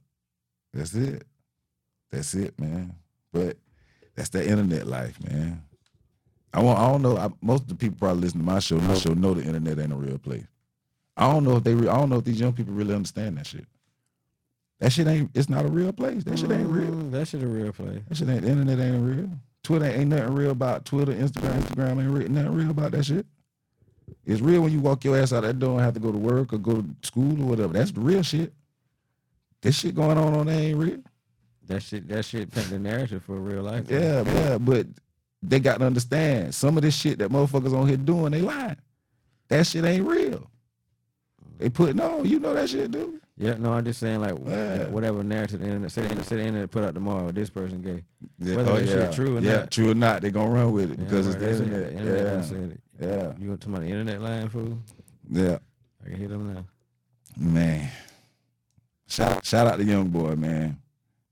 [0.74, 1.24] that's it.
[2.10, 2.94] That's it, man.
[3.32, 3.56] But
[4.16, 5.62] that's the internet life, man.
[6.52, 6.78] I want.
[6.78, 7.16] I don't know.
[7.16, 8.78] I, most of the people probably listen to my show.
[8.80, 10.44] My show know the internet ain't a real place.
[11.16, 11.74] I don't know if they.
[11.74, 13.66] Re, I don't know if these young people really understand that shit.
[14.80, 15.30] That shit ain't.
[15.34, 16.24] It's not a real place.
[16.24, 16.90] That shit ain't real.
[16.90, 18.00] Mm, That shit a real place.
[18.08, 18.42] That shit ain't.
[18.42, 19.30] The internet ain't real.
[19.62, 21.12] Twitter ain't nothing real about Twitter.
[21.12, 21.60] Instagram.
[21.60, 23.26] Instagram ain't real, nothing real about that shit.
[24.26, 26.18] It's real when you walk your ass out that door and have to go to
[26.18, 27.72] work or go to school or whatever.
[27.74, 28.52] That's the real shit.
[29.60, 30.98] This shit going on on there ain't real.
[31.70, 32.08] That shit.
[32.08, 33.86] That shit paint the narrative for real life.
[33.88, 34.86] Yeah, yeah, but
[35.42, 38.76] they got to understand some of this shit that motherfuckers on here doing, they lying.
[39.48, 40.50] That shit ain't real.
[41.58, 43.20] They putting on, you know that shit, dude.
[43.36, 44.88] Yeah, no, I'm just saying like Yeah.
[44.88, 47.30] whatever narrative the internet say, the say the internet put out tomorrow.
[47.30, 48.02] This person gay.
[48.38, 49.70] Yeah, Whether oh, that shit true or yeah, not.
[49.70, 51.92] true or not, they gonna run with it Yeah, because right, it's the internet.
[51.92, 52.80] Internet yeah, said it.
[53.00, 54.78] yeah, You want to about the internet lying fool?
[55.30, 55.58] yeah,
[56.04, 56.64] I can hit them now.
[57.38, 57.90] man.
[59.08, 60.78] Shout shout out to young boy, man.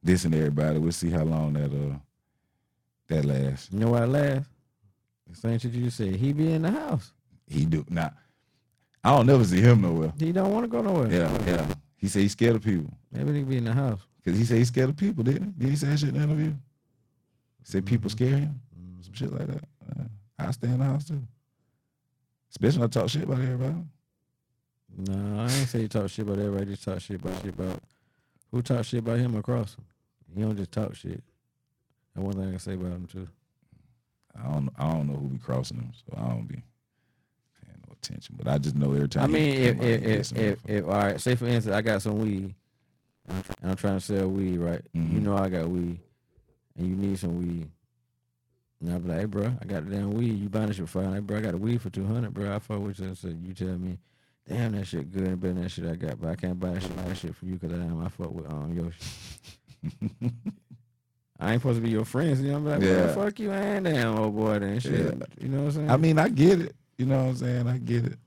[0.02, 0.78] This and everybody.
[0.78, 1.98] We'll see how long that uh
[3.08, 3.70] that lasts.
[3.72, 4.48] You know why I laugh?
[5.28, 6.14] The same shit you just said.
[6.14, 7.12] He be in the house.
[7.46, 8.14] He do not.
[9.04, 10.12] I don't never see him nowhere.
[10.18, 11.10] He don't want to go nowhere.
[11.10, 11.66] Yeah, yeah.
[11.96, 12.92] He said he's scared of people.
[13.12, 14.00] Maybe he be in the house.
[14.24, 15.64] Cause he said he's scared of people, didn't he?
[15.64, 16.50] Did he say that shit in the interview?
[16.50, 18.60] He said people scare him,
[19.00, 19.64] some shit like that.
[19.90, 20.04] Uh,
[20.38, 21.22] I stay in the house too.
[22.50, 23.76] Especially when I talk shit about everybody.
[24.96, 26.66] No, I ain't say he talk shit about everybody.
[26.66, 27.82] Just talk shit about shit about
[28.50, 29.84] who talk shit about him across him.
[30.34, 31.22] He don't just talk shit.
[32.14, 33.28] That's one thing I can say about him too.
[34.38, 36.54] I don't I don't know who be crossing them, so I don't be
[37.64, 38.36] paying no attention.
[38.38, 39.24] But I just know every time.
[39.24, 42.18] I mean, if if if, if, if all right, say for instance, I got some
[42.18, 42.54] weed,
[43.28, 44.82] and I'm trying to sell weed, right?
[44.92, 45.22] You Mhm.
[45.22, 45.98] know I got weed,
[46.76, 47.68] and you need some weed.
[48.80, 50.38] And I'll be like, hey, bro, I got the damn weed.
[50.38, 51.02] You buying this shit for?
[51.02, 52.54] Hey, bro, I got a weed for two hundred, bro.
[52.54, 53.12] I fuck with you.
[53.16, 53.98] So you tell me,
[54.46, 56.74] damn, that shit good and better than that shit I got, but I can't buy
[56.74, 59.57] that shit, that shit for you because I I fuck with um your shit.
[61.40, 62.40] I ain't supposed to be your friends.
[62.40, 63.06] You know, I'm like, yeah.
[63.06, 63.14] Yeah.
[63.14, 64.92] fuck you and damn old boy then shit.
[64.92, 65.26] Yeah.
[65.40, 65.90] You know what I'm saying?
[65.90, 66.74] I mean, I get it.
[66.96, 67.68] You know what I'm saying?
[67.68, 68.18] I get it.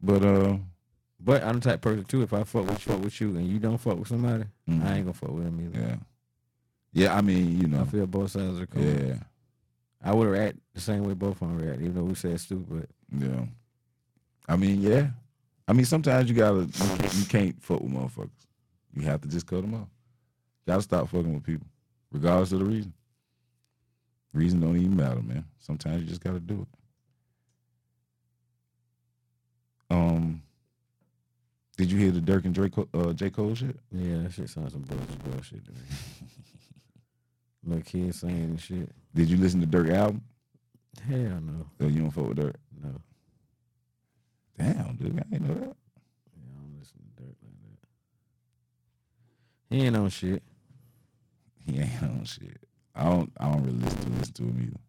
[0.00, 0.56] But uh,
[1.18, 2.22] but I'm the type of person too.
[2.22, 4.84] If I fuck with fuck with you and you don't fuck with somebody, mhm.
[4.84, 5.80] I ain't gonna fuck with them either.
[5.80, 5.96] yeah,
[6.92, 7.16] yeah.
[7.16, 9.08] I mean, you know, I feel both sides the coin.
[9.08, 9.14] yeah,
[10.02, 12.88] I would react the same way both of them react, even though we said stupid.
[13.18, 13.44] yeah.
[14.48, 15.08] I mean, yeah.
[15.68, 18.30] I mean, sometimes you gotta, you, you can't fuck with motherfuckers.
[18.94, 19.86] You have to just cut them off.
[20.66, 21.66] Gotta stop fucking with people,
[22.12, 22.92] regardless of the reason.
[24.32, 25.44] Reason don't even matter, man.
[25.58, 26.68] Sometimes you just gotta do it.
[29.94, 30.42] Um,
[31.76, 33.76] did you hear the Durk and Drake, uh, J Cole shit?
[33.90, 35.78] Yeah, that shit sounds some bullshit, bullshit to me.
[37.64, 38.90] Little kids saying and shit.
[39.14, 40.22] Did you listen to Durk album?
[41.08, 42.54] Hell no, Or you don't fuck with Durk?
[42.82, 42.94] no.
[44.58, 45.76] Damn, dude, I ain't know that.
[46.36, 47.80] Yeah, I don't listen to Durk like
[49.70, 49.74] that.
[49.74, 50.42] He ain't on shit.
[51.72, 52.58] He ain't on shit.
[52.94, 53.32] I don't.
[53.38, 54.80] I don't really listen to listen to him either.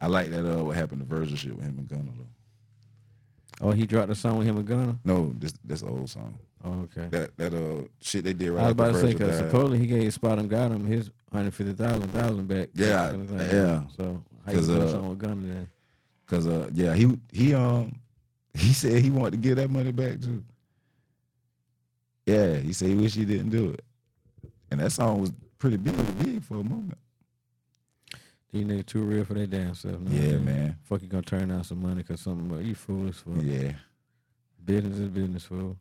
[0.00, 0.44] I like that.
[0.46, 3.68] Uh, what happened to Virgil shit with him and Gunna though.
[3.68, 4.98] Oh, he dropped a song with him and Gunna.
[5.04, 6.38] No, this this old song.
[6.64, 7.08] Oh, okay.
[7.10, 8.62] That that uh shit they did right.
[8.62, 11.54] I was about to say because supposedly he gave Spot and got him his hundred
[11.54, 12.68] fifty thousand thousand back.
[12.74, 13.82] Yeah, kind of yeah.
[13.96, 15.68] So how you put a uh, song with Gunna then?
[16.26, 18.00] Cause uh yeah he he um
[18.54, 20.42] he said he wanted to get that money back too.
[22.26, 23.84] Yeah, he said he wish he didn't do it,
[24.70, 26.98] and that song was pretty big big for a moment.
[28.52, 29.96] These niggas too real for their damn self.
[30.08, 30.44] Yeah, saying?
[30.44, 30.76] man.
[30.84, 33.72] Fuck you gonna turn down some money because something but you foolish for Yeah,
[34.64, 35.76] business is business fool.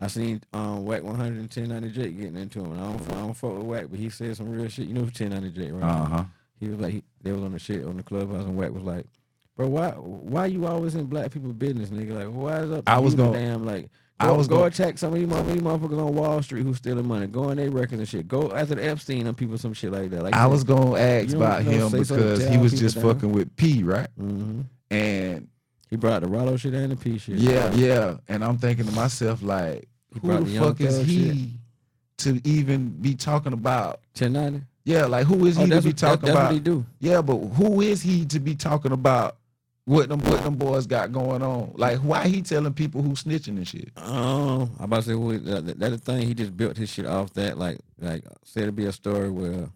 [0.00, 2.72] I seen um Wack 110 90 Jake getting into him.
[2.72, 4.88] And I don't I don't fuck with Wack, but he said some real shit.
[4.88, 5.82] You know who 10 90 Jake, right?
[5.84, 6.24] uh huh.
[6.58, 8.82] He was like he, they was on the shit on the clubhouse, and Wack was
[8.82, 9.06] like,
[9.56, 12.12] "Bro, why why you always in black people business, nigga?
[12.12, 12.88] Like, why is up?
[12.88, 16.14] I was gonna- damn like." I was go gonna- attack some of these motherfuckers, on
[16.14, 17.26] Wall Street who stealing money.
[17.26, 18.28] Go in their records and shit.
[18.28, 20.22] Go after the Epstein and people some shit like that.
[20.22, 23.04] Like I was gonna ask You don't- about you him because he was just down?
[23.14, 24.08] fucking with P, right?
[24.16, 25.48] hmm And
[25.90, 27.36] He brought the Rollo shit and the P shit.
[27.38, 28.16] yeah, yeah.
[28.28, 31.52] And I'm thinking to myself, like, He who the fuck is he
[32.18, 34.00] to even be talking about?
[34.14, 34.62] ten ninety.
[34.84, 36.62] Yeah, like who is he Oh, to be what, that, talking that's about?
[36.64, 36.84] do.
[37.00, 39.36] Yeah, but who is he to be talking about
[39.86, 41.72] what them what them boys got going on?
[41.76, 43.90] Like, why he telling people who snitching and shit?
[43.96, 46.26] Um, I'm about to say is- that, that, the thing.
[46.26, 47.58] He just built his shit off that.
[47.58, 49.68] Like, like said it'd be a story where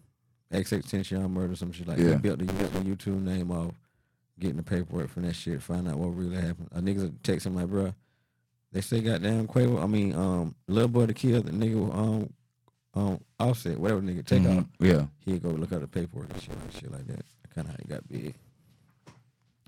[0.51, 1.99] XX Tension murder some shit like.
[1.99, 2.11] Yeah.
[2.11, 3.73] He built the, built the YouTube name off
[4.39, 6.69] getting the paperwork from that shit, find out what really happened.
[6.73, 7.93] A would text him like, bro,
[8.71, 9.83] they say goddamn Quavo.
[9.83, 12.33] I mean, um, little boy to kill the nigga um
[12.95, 14.59] um offset whatever nigga take Mhm.
[14.59, 14.65] off.
[14.79, 15.05] Yeah.
[15.25, 17.25] He'd go look at the paperwork and shit like shit like that.
[17.53, 18.33] Kind of how he got big.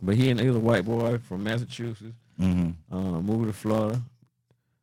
[0.01, 2.15] But he and he was a white boy from Massachusetts.
[2.39, 2.95] Mm-hmm.
[2.95, 4.01] Um, moved to Florida,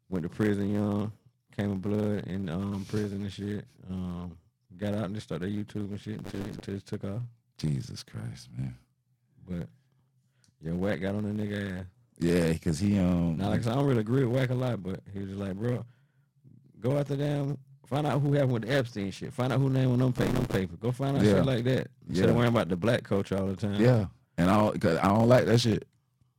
[0.09, 1.12] went to prison young,
[1.57, 3.64] came in blood in um, prison and shit.
[3.90, 4.37] Um,
[4.76, 7.22] got out and just started YouTube and shit until, until it took off.
[7.57, 8.76] Jesus Christ, man.
[9.48, 9.66] But
[10.62, 11.85] yeah, Wack got on the nigga ass.
[12.20, 13.37] Yeah, because he um.
[13.38, 15.28] Now, like I said, I don't really agree with Wack a lot, but he was
[15.31, 15.85] just like, bro,
[16.81, 17.59] go after them.
[17.87, 19.33] Find out who happened with the Epstein shit.
[19.33, 20.76] Find out who name on them paper, them paper.
[20.76, 21.33] Go find out Yeah.
[21.37, 21.88] shit like that.
[22.09, 22.31] Instead Yeah.
[22.31, 23.81] of worrying about the black culture all the time.
[23.81, 24.07] yeah,
[24.38, 25.87] and I don't, cause I don't like that shit.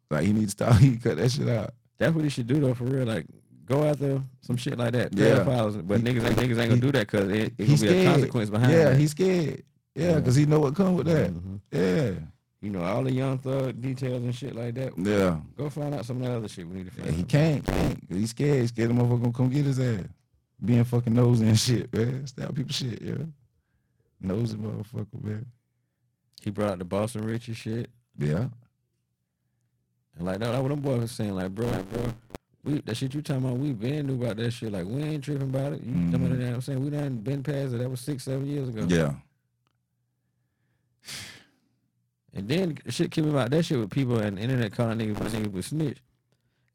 [0.10, 0.80] Like he needs to stop.
[0.82, 1.74] He cut that shit out.
[2.00, 3.06] That's what he should do though, for real.
[3.06, 3.28] Like,
[3.68, 5.14] go after some shit like that.
[5.16, 5.40] Yeah.
[5.44, 5.86] Pedophiles.
[5.88, 7.82] But He- niggas, ain't niggas ain't gonna he- do that because it, it gonna He's
[7.82, 8.14] be a scared.
[8.16, 9.64] consequence behind Yeah, he's scared.
[9.96, 10.16] Yeah, Yeah.
[10.16, 11.32] because he know what come with that.
[11.32, 11.60] Mhm.
[11.72, 12.12] Yeah,
[12.62, 14.94] You know, all the young thug details and shit like that.
[14.98, 15.38] yeah.
[15.58, 17.66] Go find out some of that other shit we need to find Yeah, he can't,
[17.66, 18.00] can't.
[18.10, 18.62] He's scared.
[18.62, 20.06] He's scared the motherfucker gonna come get his ass.
[20.64, 22.26] Being fucking nosy and shit, man.
[22.28, 23.16] Stab people shit, yeah.
[24.22, 25.46] Nosy motherfucker, man.
[26.44, 27.90] He brought out the Boston Richey shit.
[28.18, 28.48] Yeah.
[30.18, 32.14] And like that, that's what them boys was saying, like, bro, bro,
[32.64, 34.72] we that shit you talking about, we been knew about that shit.
[34.72, 35.82] Like, we ain't tripping about it.
[35.84, 36.40] You talking about Mhm.
[36.40, 36.54] that?
[36.54, 37.78] I'm saying we done been past it.
[37.78, 38.86] That was six, seven years ago.
[38.90, 39.14] Yeah.
[42.34, 45.34] And then shit came about that shit with people and the internet calling niggas with
[45.34, 45.98] niggas with snitch.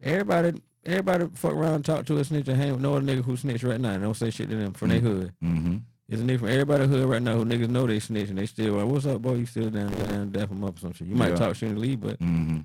[0.02, 3.36] Everybody, everybody fuck around, talk to a snitch and hang with no other nigga who
[3.36, 4.92] snitch right now and don't say shit to them from Mm.
[4.92, 5.32] their hood.
[5.42, 5.76] Mm-hmm.
[6.08, 8.36] It's a nigga from everybody hood right now who niggas know they snitching.
[8.36, 9.34] they still like, what's up, boy?
[9.34, 11.08] You still down, down, dap them up or some shit.
[11.08, 11.36] You might Yeah.
[11.36, 12.58] talk shit and leave, but Mm-hmm.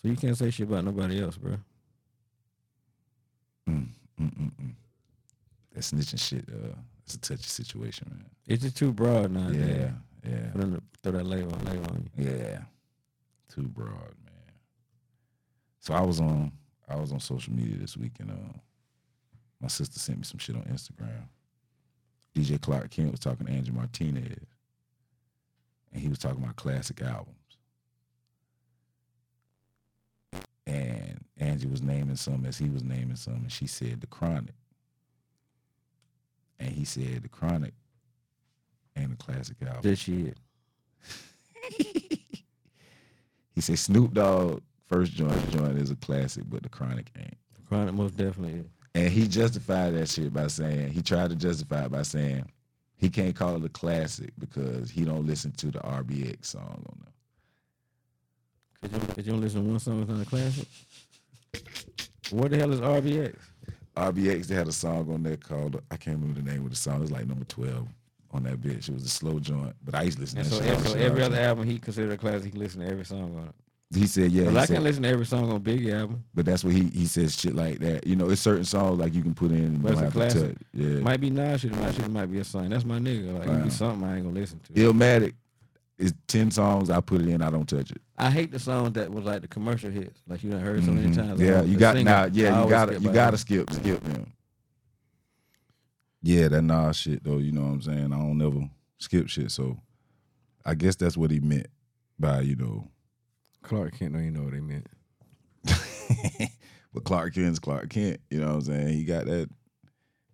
[0.00, 1.58] so you can't say shit about nobody else, bro.
[3.68, 3.88] Mm,
[4.20, 4.74] mm, mm, mm.
[5.74, 8.24] That snitching shit, uh, it's a touchy situation, man.
[8.46, 9.50] It's just too broad now.
[9.50, 9.90] Yeah,
[10.26, 12.24] yeah, For them to throw that label, label on you.
[12.30, 12.62] yeah.
[13.52, 14.52] Too broad, man.
[15.80, 16.50] So I was on,
[16.88, 18.58] I was on social media this week, and uh,
[19.60, 21.24] my sister sent me some shit on Instagram.
[22.36, 24.44] DJ Clark Kent was talking to Angie Martinez,
[25.92, 27.34] and he was talking about classic albums.
[30.66, 34.54] And Angie was naming some as he was naming some, and she said the Chronic.
[36.58, 37.72] And he said the Chronic
[38.96, 39.80] ain't a classic album.
[39.82, 40.36] This shit.
[43.54, 47.38] he said Snoop Dogg first joint joint is a classic, but the Chronic ain't.
[47.54, 48.66] The Chronic most definitely is.
[48.96, 52.46] And he justified that shit by saying he tried to justify it by saying
[52.96, 56.98] he can't call it a classic because he don't listen to the RBX song on
[57.04, 57.12] them.
[58.80, 60.66] Cause you, cause you don't listen to one song that's not a classic.
[62.30, 63.36] What the hell is RBX?
[63.98, 66.76] RBX they had a song on there called I can't remember the name of the
[66.76, 66.96] song.
[66.96, 67.88] It was like number twelve
[68.32, 68.88] on that bitch.
[68.88, 70.74] It was a slow joint, but I used to listen to And that so, shit.
[70.78, 73.48] and so every other album he considered a classic, he listened to every song on
[73.48, 73.54] it.
[73.94, 76.24] He said yeah, Well, I said- can listen to every song on Biggie album.
[76.34, 78.04] but that's what he he says shit like that.
[78.06, 80.54] You know, it's certain songs like you can put in But it's a classic.
[80.58, 80.62] touch.
[80.74, 80.98] Yeah.
[81.00, 82.68] Might be Nas shit, might shit might be a song.
[82.70, 83.38] That's my nigga.
[83.38, 83.62] Like it Wow.
[83.64, 84.72] be something I ain't gonna listen to.
[84.72, 85.34] Illmatic
[85.98, 86.90] is ten songs.
[86.90, 87.40] I put it in.
[87.42, 88.02] I don't touch it.
[88.18, 90.20] I hate the songs that was like the commercial hits.
[90.26, 91.14] Like you done heard so many Mhm.
[91.16, 91.40] times.
[91.40, 92.22] Yeah, Like, you got now.
[92.24, 93.38] I Yeah, you always got to skip you got to them.
[93.38, 94.32] skip skip them.
[96.22, 97.38] Yeah, that Nas shit though.
[97.38, 98.12] You know what I'm saying?
[98.12, 98.68] I don't never
[98.98, 99.52] skip shit.
[99.52, 99.78] So
[100.64, 101.68] I guess that's what he meant
[102.18, 102.88] by you know.
[103.66, 104.86] Clark Kent don't even know what they meant.
[106.94, 108.20] but Clark Kent's Clark Kent.
[108.30, 108.88] You know what I'm saying?
[108.88, 109.48] He got that.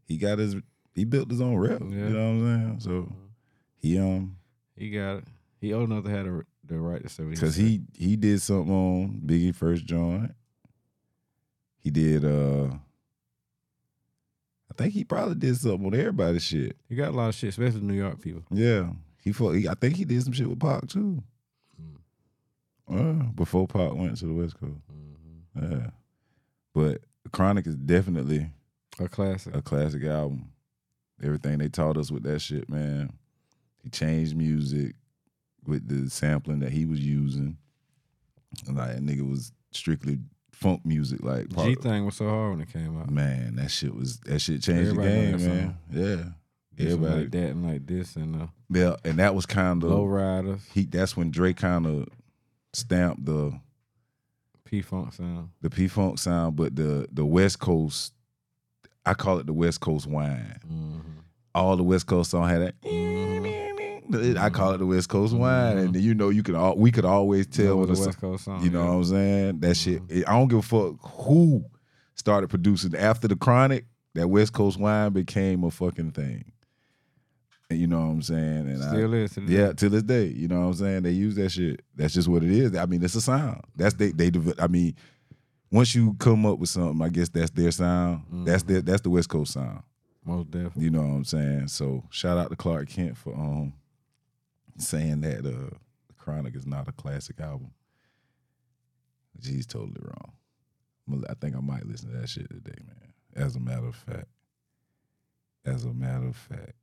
[0.06, 0.56] He got his.
[0.94, 1.80] He built his own rep.
[1.80, 1.86] Yeah.
[1.86, 2.80] You know what I'm saying?
[2.80, 3.12] So
[3.78, 4.36] he um
[4.76, 5.24] He got it.
[5.60, 7.54] He old enough to have the, the right to say what said.
[7.54, 10.34] he he did something on Biggie first joint.
[11.78, 12.24] He did.
[12.24, 12.74] uh
[14.70, 16.76] I think he probably did something on everybody's shit.
[16.88, 18.42] he got a lot of shit, especially New York people.
[18.50, 18.90] Yeah,
[19.22, 21.22] he, fought, he I think he did some shit with Pac too.
[22.92, 24.80] Uh, before Pop went to the West Coast.
[25.60, 25.90] Yeah,
[26.74, 27.02] but
[27.32, 28.48] Chronic is definitely
[28.98, 29.54] A classic.
[29.56, 30.50] a classic album.
[31.22, 33.12] Everything they taught us with that shit, man.
[33.82, 34.94] He changed music.
[35.66, 37.56] with the sampling that he was using.
[38.66, 40.18] And like that nigga was strictly
[40.50, 43.08] funk music, like G thing was so hard when it came out.
[43.10, 45.76] Man, that shit was that shit changed Everybody the game, man.
[45.90, 47.20] Yeah, everybody.
[47.22, 50.60] like that and like this and uh, Yeah, and that was kind Low of Riders,
[50.74, 50.84] he.
[50.84, 52.08] That's when Drake kind of
[52.72, 53.58] stamped the
[54.64, 55.50] P Funk sound.
[55.60, 58.14] the P Funk sound, but the the West Coast.
[59.04, 60.58] I call it the West Coast wine.
[60.64, 61.18] Mm-hmm.
[61.54, 62.80] All the West Coast song had that.
[62.80, 64.38] Mm-hmm.
[64.38, 65.86] I call it the West Coast wine, mm-hmm.
[65.86, 68.62] and you know you could all we could always tell when the West Coast song.
[68.62, 68.88] You know yeah.
[68.88, 69.60] what I'm saying?
[69.60, 70.06] That shit.
[70.06, 70.30] Mm-hmm.
[70.30, 71.64] I don't give a fuck who
[72.14, 73.86] started producing after the Chronic.
[74.14, 76.51] That West Coast wine became a fucking thing.
[77.76, 78.68] You know what I'm saying?
[78.68, 79.34] And Still I, is.
[79.34, 81.02] to yeah, to this day, you know what I'm saying?
[81.02, 81.82] They use that shit.
[81.94, 82.76] That's just what it is.
[82.76, 83.62] I mean, it's a sound.
[83.76, 84.30] That's they they.
[84.58, 84.94] I mean,
[85.70, 88.46] once you come up with something, I guess that's their sound.
[88.46, 89.82] That's their that's the West Coast sound.
[90.24, 90.84] most definitely.
[90.84, 91.68] You know what I'm saying?
[91.68, 93.72] So shout out to Clark Kent for um
[94.78, 95.76] saying that uh
[96.08, 97.72] the Chronic is not a classic album.
[99.42, 100.32] He's totally wrong.
[101.28, 103.12] I think I might listen to that shit today, man.
[103.34, 104.28] As a matter of fact.
[105.64, 106.74] As a matter of fact.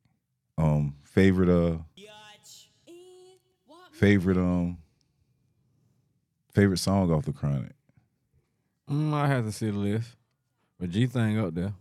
[0.60, 1.78] Um favorite uh
[3.94, 4.78] favorite um
[6.54, 7.72] favorite song off the Chronic.
[8.90, 10.10] Mm, I have to see the list,
[10.80, 11.74] but G thing up there.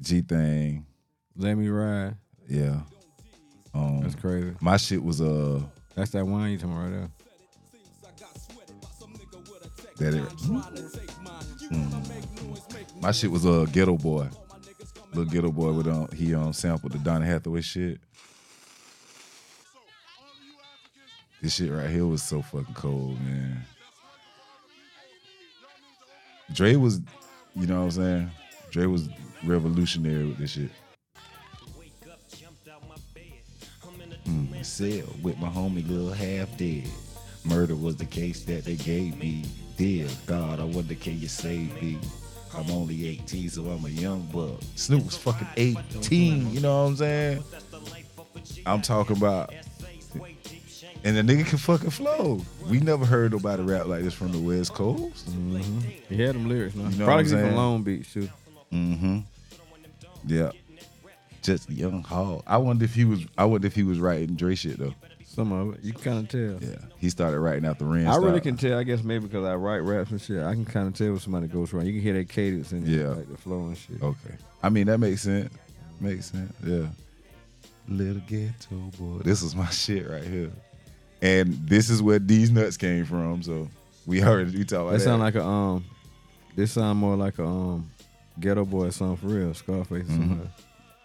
[0.00, 0.86] G thing.
[1.36, 2.16] Let me ride.
[2.48, 2.80] Yeah.
[3.74, 4.52] Um That's crazy.
[4.60, 5.60] my shit was uh
[5.96, 7.10] That's that wine you talking about right there.
[10.12, 10.28] that it,
[11.70, 13.02] Mm.
[13.02, 14.28] My shit was a uh, ghetto boy.
[15.12, 18.00] Little ghetto boy with um he um sampled the Donny Hathaway shit.
[21.42, 23.64] This shit right here was so fucking cold, man.
[26.52, 27.00] Dre was,
[27.54, 28.30] you know what I'm saying?
[28.70, 29.08] Dre was
[29.42, 30.70] revolutionary with this shit.
[34.26, 36.88] Mm, cell with my homie Lil Half Dead.
[37.44, 39.44] Murder was the case that they gave me.
[39.76, 41.98] Dear God, I wonder can you save me?
[42.54, 44.60] I'm only 18, so I'm a young buck.
[44.74, 47.44] Snoop was fucking 18, you know what I'm saying?
[48.66, 49.54] I'm talking about.
[51.02, 52.42] And the nigga can fucking flow.
[52.68, 55.30] We never heard nobody rap like this from the West Coast.
[56.08, 56.90] He had them lyrics, man.
[56.92, 57.54] You know Probably from?
[57.54, 58.28] Long Beach too.
[58.70, 59.20] Mm-hmm.
[60.26, 60.52] Yeah.
[61.42, 62.42] Just young Hall.
[62.46, 64.94] I wonder if he was I wonder if he was writing Dre shit though.
[65.32, 66.68] Some of it you can kind of tell.
[66.68, 66.76] Yeah.
[66.98, 68.08] He started writing out the Ren.
[68.08, 68.76] I really can tell.
[68.76, 71.20] I guess maybe because I write raps and shit, I can kind of tell when
[71.20, 71.86] somebody goes wrong.
[71.86, 73.10] You can hear that cadence and Yeah.
[73.10, 74.02] like the flow and shit.
[74.02, 74.34] Okay.
[74.60, 75.52] I mean that makes sense.
[76.00, 76.52] Makes sense.
[76.64, 76.86] Yeah.
[77.86, 79.18] Little ghetto boy.
[79.22, 80.50] This is my shit right here.
[81.22, 83.42] And this is where these nuts came from.
[83.44, 83.68] So
[84.06, 85.04] we heard we talk about That that.
[85.04, 85.84] sound like a um.
[86.56, 87.88] This sound more like a um,
[88.40, 89.54] ghetto boy song for real.
[89.54, 90.08] Scarface.
[90.08, 90.48] or Mhm.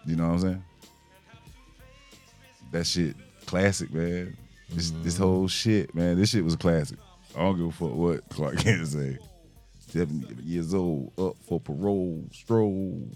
[0.08, 0.64] You know what I'm saying?
[2.72, 4.36] That shit classic, man.
[4.70, 6.18] This this whole shit, man.
[6.18, 6.98] This shit was classic.
[7.36, 9.18] I don't give a fuck what Clark Kent say.
[9.90, 13.08] 70 years old, up for parole, stroll.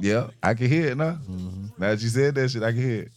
[0.00, 1.18] Yeah, I can hear it now.
[1.76, 3.12] Now that you said that shit, I can hear it.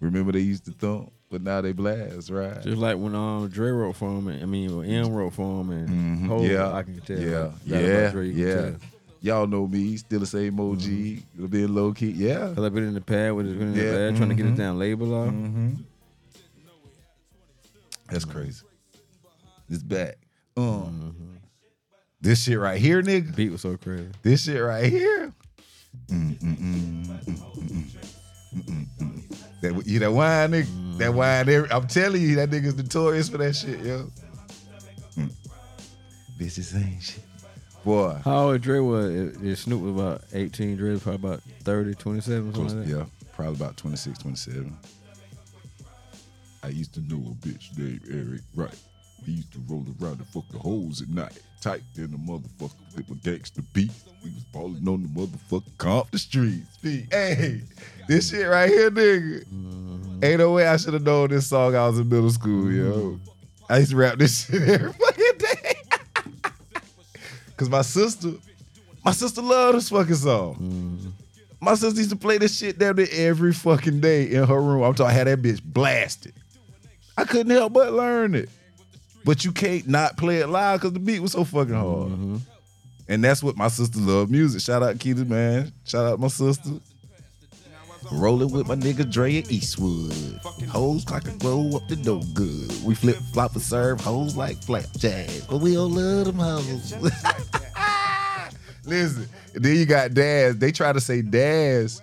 [0.00, 2.60] Remember they used to thump, but now they blast, right?
[2.62, 5.60] Just like when um Dre wrote for him, and, I mean when M wrote for
[5.60, 6.26] him, and Mhm.
[6.26, 7.20] Hov, Yeah, I can tell.
[7.20, 8.54] Yeah, yeah, Dre, yeah.
[8.54, 8.76] tell.
[9.22, 10.80] Y'all know me, still the same OG,
[11.48, 12.10] being low key.
[12.10, 12.52] Yeah.
[12.54, 14.34] Cause I been in the pad with it, been in the Yeah, pad trying to
[14.34, 15.28] get it down label off.
[15.28, 15.74] Mm-hmm.
[18.10, 18.64] That's crazy.
[19.70, 20.18] It's back.
[20.56, 21.14] Um,
[22.20, 23.34] This shit right here, nigga.
[23.34, 24.08] Beat was so crazy.
[24.22, 25.32] This shit right here.
[26.08, 27.84] Mm, mm, mm, mm, mm,
[28.54, 29.36] mm, mm, mm.
[29.62, 30.98] That you that wine, nigga.
[30.98, 31.48] That wine.
[31.48, 34.10] Every, I'm telling you, that nigga's notorious for that shit, yo.
[35.16, 35.30] Mm.
[36.38, 37.22] Bitches ain't shit.
[37.84, 38.20] Boy.
[38.24, 39.10] How old Dre was?
[39.10, 42.88] If, if Snoop was about 18, Dre was probably about 30, 27, something like.
[42.88, 44.76] Yeah, probably about 26, 27.
[46.62, 48.78] I used to know a bitch named Eric Wright.
[49.24, 51.40] He used to roll around and fuck the hoes at night.
[51.60, 53.90] Tight in the motherfucker with a gangster beat.
[54.24, 56.78] We was balling on the motherfucker off the streets.
[56.82, 57.62] Hey,
[58.08, 59.42] this shit right here, nigga.
[59.42, 60.18] Uh-huh.
[60.26, 61.74] Ain't no way I should have known this song.
[61.74, 63.20] I was in middle school, yo.
[63.68, 65.11] I used to rap this shit every fucking.
[67.62, 68.32] Cause my sister,
[69.04, 70.56] my sister loved this fucking song.
[70.56, 71.10] Mm-hmm.
[71.60, 74.82] My sister used to play this shit down there every fucking day in her room.
[74.82, 76.34] I'm talking, I had that bitch blasted.
[77.16, 78.48] I couldn't help but learn it.
[79.24, 82.08] But you can't not play it live because the beat was so fucking hard.
[82.08, 82.36] Mm-hmm.
[83.06, 84.60] And that's what my sister loved music.
[84.60, 85.72] Shout out Keita, man.
[85.84, 86.68] Shout out my sister.
[88.12, 90.40] Rolling with my nigga Dre and Eastwood.
[90.68, 92.70] Hoes like a glow up the door good.
[92.84, 95.46] We flip flop and serve hoes like flapjacks.
[95.46, 96.94] But we don't love them hoes.
[98.84, 100.58] Listen, then you got Daz.
[100.58, 102.02] They try to say Daz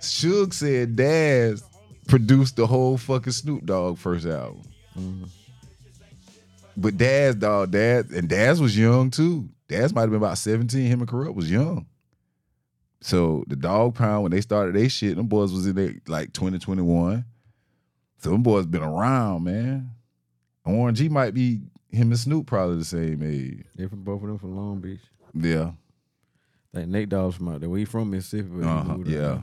[0.00, 1.62] Suge said Daz
[2.06, 4.62] produced the whole fucking Snoop Dogg first album.
[4.98, 5.24] Mm-hmm.
[6.76, 9.48] But Daz, dog, Daz, and Daz was young too.
[9.68, 10.86] Daz might have been about 17.
[10.86, 11.86] Him and Kurupt was young.
[13.00, 16.32] So the Dog Pound, when they started their shit, them boys was in there like
[16.32, 17.24] 2021.
[18.18, 19.90] so them boys been around, man.
[20.66, 23.64] Warren G might be him and Snoop probably the same age.
[23.74, 25.00] They from both of them from Long Beach.
[25.32, 25.70] Yeah.
[26.74, 27.70] Like Nate Dogg's from out there.
[27.70, 28.98] We from Mississippi, but Uh-huh.
[29.06, 29.40] Yeah.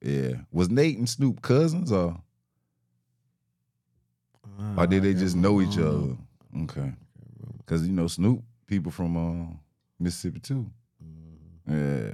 [0.00, 0.32] Yeah.
[0.50, 2.18] Was Nate and Snoop cousins or
[4.76, 6.16] or did they just know each other?
[6.62, 6.92] Okay.
[7.66, 9.54] Cause you know Snoop people from uh,
[9.98, 10.70] Mississippi too.
[11.68, 12.12] Yeah.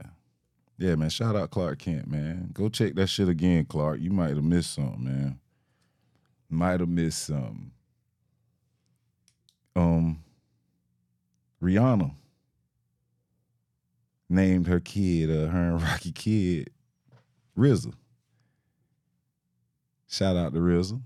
[0.78, 1.10] Yeah, man.
[1.10, 2.50] Shout out Clark Kent, man.
[2.52, 4.00] Go check that shit again, Clark.
[4.00, 5.40] You might have missed something, man.
[6.48, 7.72] Might have missed something.
[9.74, 10.22] Um
[11.62, 12.14] Rihanna
[14.28, 16.70] named her kid, uh, her and Rocky kid,
[17.56, 17.92] RZA.
[20.06, 21.00] Shout out to RZA.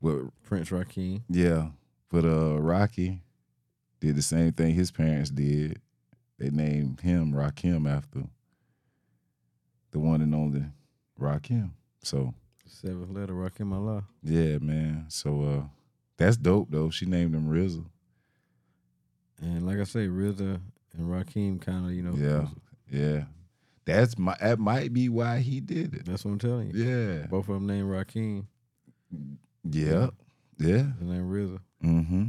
[0.00, 1.22] But Prince Rakeem.
[1.28, 1.68] yeah,
[2.10, 3.20] but uh, Rocky
[4.00, 5.80] did the same thing his parents did.
[6.38, 8.20] They named him Rakim after
[9.90, 10.64] the one and only
[11.20, 11.70] Rakim.
[12.02, 12.34] So
[12.66, 14.04] Seventh letter, Rakim Allah.
[14.22, 15.06] yeah, man.
[15.08, 15.62] So uh,
[16.16, 16.90] that's dope though.
[16.90, 17.84] She named him RZA.
[19.40, 20.60] And like I say, RZA
[20.96, 22.46] and Rakim kind of, you know, Yeah,
[22.90, 23.24] yeah.
[23.84, 24.36] That's my.
[24.40, 26.04] That might be why he did it.
[26.04, 26.84] that's what I'm telling you.
[26.84, 28.44] Yeah, Both of them named Rakim.
[29.64, 30.08] yeah,
[30.58, 30.92] yeah.
[30.98, 31.58] His name RZA.
[31.82, 32.24] Mm-hmm.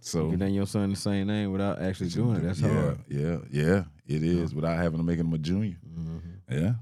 [0.00, 2.42] So You name your son the same name without actually doing it.
[2.42, 2.98] That's yeah, hard.
[3.06, 5.76] Yeah, yeah, it is without having to make him a junior.
[5.88, 6.18] Mm-hmm.
[6.50, 6.74] Yeah.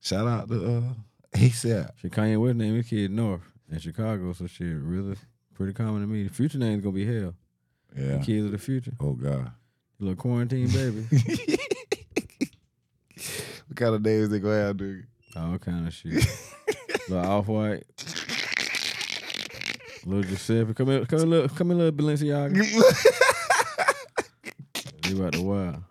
[0.00, 0.94] Shout out to uh
[1.38, 1.90] ASAP.
[1.96, 5.16] Shit, Kanye West named his kid North in Chicago, so shit, really
[5.54, 6.24] pretty common to me.
[6.24, 7.34] The future name's gonna be Hell.
[7.96, 8.18] Yeah.
[8.18, 8.92] The kids of the future.
[9.00, 9.50] Oh God.
[10.00, 11.06] Little quarantine baby.
[13.68, 15.06] what kind of names they gonna have, dude?
[15.36, 16.26] All kind of shit.
[17.08, 17.84] little off white.
[20.04, 20.74] Little Giuseppe.
[20.74, 23.20] Come here, come here, little, come here, little Balenciaga.
[25.06, 25.82] You about the wild.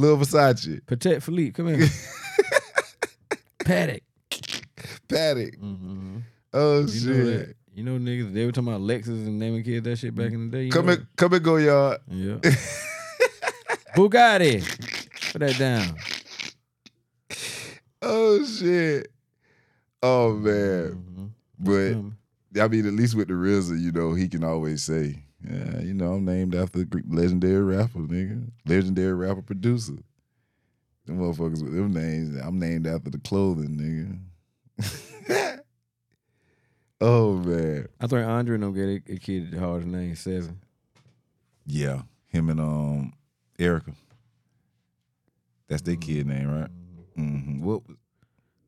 [0.00, 1.88] Lil Versace, Patek Philippe, come here.
[3.64, 4.02] Paddock.
[5.08, 5.56] Paddock.
[5.60, 6.18] Mm-hmm.
[6.52, 7.24] Oh You know shit.
[7.48, 7.54] that.
[7.74, 10.50] You know niggas, they were talking about Lexus and naming kids that shit back in
[10.50, 10.64] the day.
[10.64, 11.90] you Come know and come and go, y'all.
[11.90, 12.00] that?
[12.08, 12.50] Yeah.
[13.94, 15.32] Bugatti.
[15.32, 15.96] Put that down.
[18.02, 19.08] Oh shit.
[20.02, 21.04] Oh man.
[21.60, 22.12] Mhm.
[22.52, 25.80] But I mean, at least with the RZA, you know, he can always say, "Yeah,
[25.80, 29.94] you know, I'm named after a Greek legendary rapper, nigga, legendary rapper producer."
[31.06, 34.20] Them motherfuckers with them names, I'm named after the clothing,
[34.78, 35.60] nigga.
[37.00, 40.60] oh man, I think Andre don't get a, a kid the hardest name, Seven.
[41.66, 43.12] yeah, him and um
[43.58, 43.94] Erykah.
[45.68, 46.70] That's their kid name, right?
[47.16, 47.62] Mm-hmm.
[47.64, 47.82] What?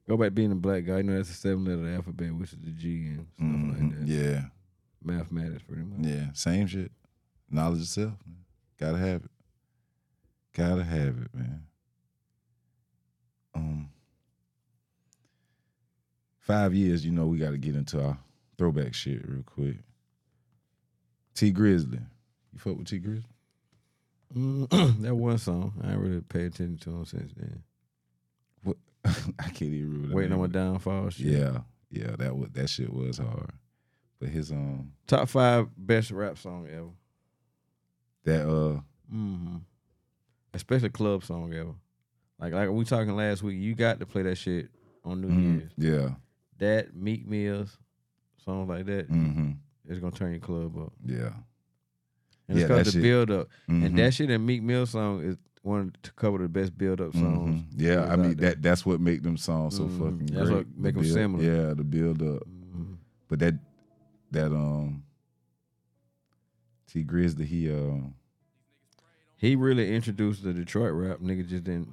[0.08, 0.98] Go back being a black guy.
[0.98, 4.00] You know that's the seven letter alphabet, which is the G and stuff mhm, like
[4.00, 4.06] that.
[4.08, 4.42] Yeah,
[5.04, 5.98] Mathematics, pretty much.
[6.06, 6.90] yeah, same shit.
[7.50, 8.14] Knowledge itself.
[8.26, 8.36] man.
[8.78, 9.30] Gotta have it.
[10.54, 11.64] Gotta have it, man.
[13.54, 13.90] Um,
[16.40, 18.18] five years, you know, we got to get into our
[18.58, 19.76] throwback shit real quick.
[21.34, 22.00] Tee Grizzley,
[22.52, 23.24] you fuck with Tee Grizzley?
[24.34, 27.62] Mm, that one song, I ain't really paid attention to him since then.
[28.62, 28.76] What?
[29.04, 30.16] I can't even remember.
[30.16, 31.10] Waiting on my downfall.
[31.10, 31.26] Shit.
[31.26, 31.58] Yeah,
[31.90, 33.50] yeah, that was that shit was hard.
[34.22, 36.90] But his um Top five best rap song ever.
[38.24, 38.80] that uh
[39.12, 39.56] Mm-hmm.
[40.54, 41.74] Especially club song ever.
[42.38, 44.68] Like like we talking last week, you got to play that shit
[45.04, 45.72] on New mm, Year's.
[45.76, 46.14] yeah
[46.58, 47.76] That Meek Mills,
[48.44, 49.50] songs like that, mm-hmm
[49.88, 50.92] it's gonna turn your club up.
[51.04, 51.32] yeah
[52.48, 53.48] And Yeah, it's cause the shit- build up.
[53.66, 57.12] And that shit in Meek Mill song is one to cover the best build up
[57.14, 57.60] songs.
[57.62, 57.64] Mhm.
[57.76, 58.50] Yeah, I mean there.
[58.50, 60.66] that that's what make them songs so fucking That's great.
[60.68, 61.42] what make The 'em build- similar.
[61.44, 62.42] Yeah, the build up.
[63.28, 63.54] But that
[64.32, 65.04] that um
[66.86, 68.08] Tee Grizzley he uh
[69.36, 71.18] He really introduced the Detroit rap.
[71.18, 71.88] Nigga just didn't.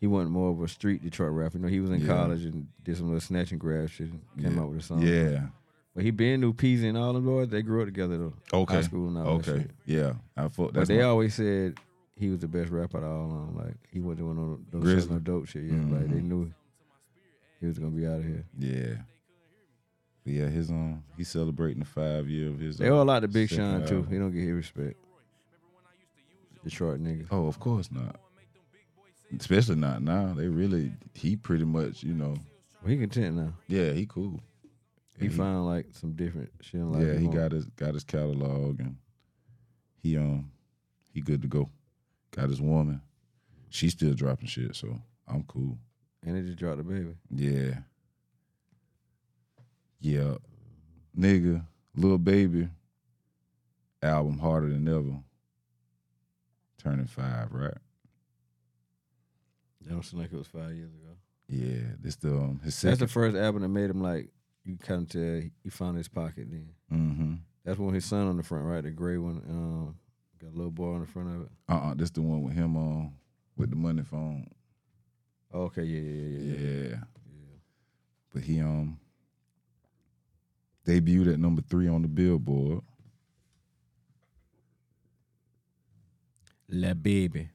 [0.00, 1.58] He wasn't more of a street Detroit rapper.
[1.58, 2.06] You know, he was in Yeah.
[2.08, 4.08] college and did some little snatch and grab shit.
[4.10, 4.62] And came Yeah.
[4.62, 5.02] out with a song.
[5.02, 5.46] yeah
[5.94, 7.48] But he been knew Peezy and all them boys.
[7.48, 8.34] They grew up together though.
[8.52, 9.70] okay High school and all that okay shit.
[9.86, 11.78] yeah I thought But they my- always said
[12.16, 13.56] he was the best rapper out of all of them.
[13.66, 15.64] Like he wasn't doing no, no, no dope shit.
[15.64, 16.24] Yeah, like they Mhm.
[16.28, 16.52] knew
[17.60, 18.44] he was gonna be out of here.
[18.58, 18.94] yeah
[20.24, 23.22] but yeah his um he's celebrating the five year of his They uh, all like
[23.22, 24.02] the Big Sean too.
[24.10, 24.96] He don't get his respect.
[26.64, 27.26] Detroit nigga.
[27.30, 28.16] oh of course not
[29.38, 32.34] especially not now they really he pretty much you know
[32.82, 33.52] Well, he content now.
[33.66, 34.40] yeah he cool
[35.18, 36.80] He And found like some different shit.
[36.80, 38.96] in life yeah, he got his got his catalog and
[40.02, 40.50] he um
[41.12, 41.68] he good to go.
[42.34, 43.02] Got his woman.
[43.68, 44.98] She's still dropping shit, so
[45.28, 45.76] I'm cool.
[46.24, 47.14] and they just dropped the baby.
[47.30, 47.80] Yeah.
[50.02, 50.34] Yeah.
[51.16, 52.68] Nigga, little baby.
[54.02, 55.22] Album harder than ever.
[56.82, 57.78] Turning five, right?
[59.80, 61.14] That don't seem like it was five years ago.
[61.48, 61.94] Yeah.
[62.00, 64.30] This the um his That's the first album that made him like
[64.64, 66.48] you kind of tell he found his pocket.
[66.50, 67.34] Then mm-hmm.
[67.64, 68.82] that's when his son on the front, right?
[68.82, 69.42] The gray one.
[69.48, 69.96] Um,
[70.40, 71.48] got a little boy on the front of it.
[71.68, 71.94] Uh-uh.
[71.94, 73.12] This the one with him on
[73.56, 74.48] with the money phone.
[75.54, 76.68] Oh, okay, yeah, yeah, yeah, yeah.
[76.68, 76.90] Yeah.
[76.90, 76.96] yeah.
[78.32, 78.98] But he um
[80.86, 82.82] debuted at number three on the Billboard.
[86.68, 87.50] Lil Baby,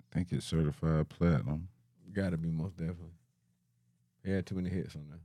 [0.00, 1.68] I think it's certified platinum.
[2.12, 3.10] gotta be most definitely.
[4.24, 5.18] He had too many hits on there.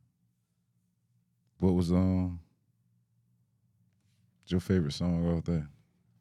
[1.59, 2.39] What was um
[4.47, 5.69] your favorite song off there?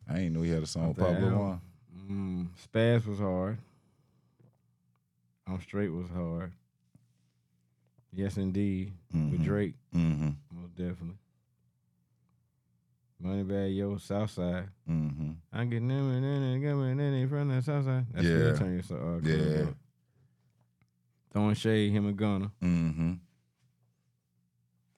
[0.08, 1.36] I ain't know he had a song with that Pablo?
[1.36, 1.60] Juan.
[2.10, 3.58] Mm, Spaz was hard.
[5.46, 6.52] I'm straight was hard.
[8.12, 8.92] Yes, indeed.
[9.12, 9.44] With Mhm.
[9.44, 10.30] Drake, Mm-hmm.
[10.50, 11.18] most definitely.
[13.22, 14.68] Moneybagg Yo, Southside.
[14.88, 15.32] Mm-hmm.
[15.52, 18.06] I get them and then and me and then from the Southside.
[18.12, 18.54] That's Yeah.
[18.54, 19.70] turn so uh, Yeah.
[21.32, 22.52] Throwing shade, him and Gunna.
[22.62, 23.12] Mm-hmm.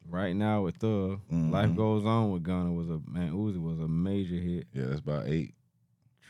[0.07, 1.51] Right now with Thug, Mhm.
[1.51, 3.33] Life Goes On with Gunna was a man.
[3.33, 4.67] Uzi was a major hit.
[4.73, 5.55] Yeah, that's about eight.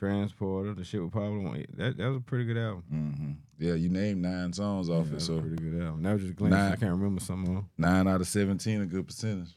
[0.00, 1.54] Transporter, the shit with Pablo.
[1.76, 2.82] That that was a pretty good album.
[2.90, 3.30] Mm-hmm.
[3.58, 6.02] Yeah, you named nine songs off Yeah, it, that was so a pretty good album.
[6.02, 6.56] That was just a glimpse.
[6.56, 6.72] Nine.
[6.72, 7.68] I can't remember some of them.
[7.76, 9.50] nine out of seventeen a good percentage.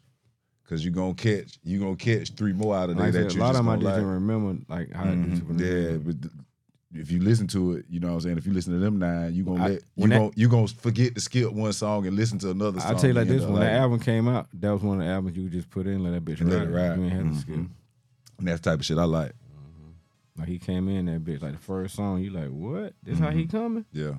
[0.67, 3.39] Cause you gonna catch you gonna catch three more out of Like there that said,
[3.39, 3.95] a lot of them I just like.
[3.95, 5.59] didn't remember like how Mhm.
[5.59, 6.29] Yeah, but
[6.99, 8.37] if you listen to it, you know what I'm saying.
[8.37, 10.67] If you listen to them nine, you gonna I- let you that- gonna you gonna
[10.67, 12.91] forget to skip one song and listen to another song.
[12.91, 15.05] I'll tell you like this: when that liking album came out, that was one of
[15.07, 16.49] the albums you just put in, let that bitch ride.
[16.51, 16.97] let it ride.
[16.97, 17.39] You ain't have to Mhm.
[17.39, 17.55] skip.
[18.39, 19.31] and that's the type of shit I like.
[20.37, 22.93] Like he came in that bitch, like the first song, you like, what?
[23.03, 23.85] This how he coming?
[23.91, 24.15] Yeah,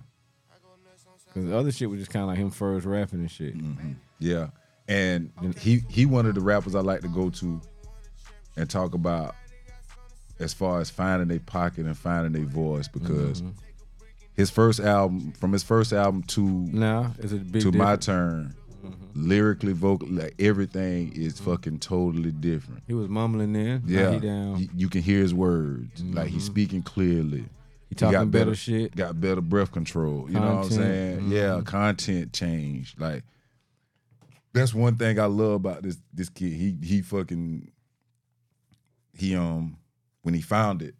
[1.26, 3.56] Because the other shit was just kind of like him first rapping and shit.
[3.58, 3.96] Mhm.
[4.20, 4.48] yeah.
[4.86, 7.60] And he he one of the rappers I like to go to
[8.56, 9.34] and talk about
[10.38, 13.54] as far as finding their pocket and finding their voice because Mhm.
[14.34, 18.54] his first album, from his first album to Nah, it's a big to my turn,
[18.54, 18.63] Mm-hmm.
[19.14, 22.82] Lyrically, vocal, like everything is fucking totally different.
[22.86, 23.82] He was mumbling then.
[23.86, 24.58] Yeah, he down.
[24.58, 26.02] you, you can hear his words.
[26.02, 26.46] Like he's Mhm.
[26.46, 27.44] speaking clearly.
[27.88, 28.96] He talking got better, better- shit.
[28.96, 30.26] Got better breath control.
[30.28, 31.30] You know what I'm saying?
[31.30, 31.64] Yeah, mhm.
[31.66, 32.94] content change.
[32.98, 33.22] Like
[34.52, 36.52] that's one thing I love about this this kid.
[36.52, 37.70] He he fucking
[39.12, 39.76] he um
[40.22, 40.94] when he found it,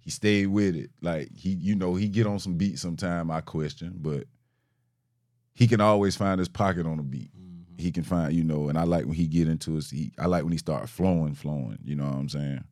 [0.00, 0.90] he stayed with it.
[1.00, 3.30] Like he you know he get on some beat sometime.
[3.30, 4.24] I question, but
[5.54, 7.30] he can always find his pocket on a beat.
[7.76, 7.82] Mm-hmm.
[7.82, 9.90] He can find you know, and I like when he get into his.
[9.90, 11.78] He, I like when he start flowing, flowing.
[11.84, 12.64] You know what I'm saying?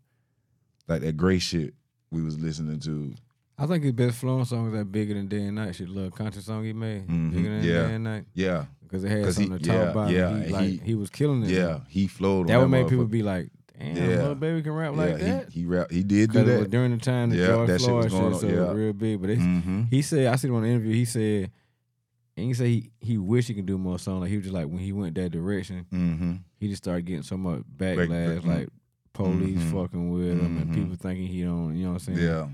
[0.88, 1.74] Like that gray shit
[2.10, 3.14] we was listening to.
[3.58, 6.10] I think his best flowing song was that Bigger Than Day and Night shit, little
[6.10, 7.06] conscious song he made.
[7.06, 7.86] Mhm, Bigger Than yeah.
[7.86, 8.24] Day and Night.
[8.34, 10.10] Yeah, Because it had 'Cause he- something to talk yeah, about.
[10.10, 11.50] yeah, he, like, he- he, was killing it.
[11.50, 11.80] yeah.
[11.88, 12.48] He flowed.
[12.48, 14.02] That would make people be like, damn, Yeah.
[14.16, 15.50] little baby can rap like yeah, that.
[15.52, 15.90] He, he rap.
[15.90, 16.70] He did do was that.
[16.70, 18.72] during the time that Yeah, George that shit Floyd was shit, going on, so yeah.
[18.72, 19.20] real big.
[19.20, 21.50] But it's, hmm he said, I seen him on an interview, he said,
[22.36, 24.20] and he said he, he wish he could do more songs.
[24.22, 27.22] Like he was just like when he went that direction, hmm he just started getting
[27.24, 28.68] so much backlash, back- like
[29.12, 29.72] police Mhm.
[29.72, 30.74] fucking with him and Mhm.
[30.74, 32.18] people thinking he don't, you know what I'm saying?
[32.18, 32.48] Yeah,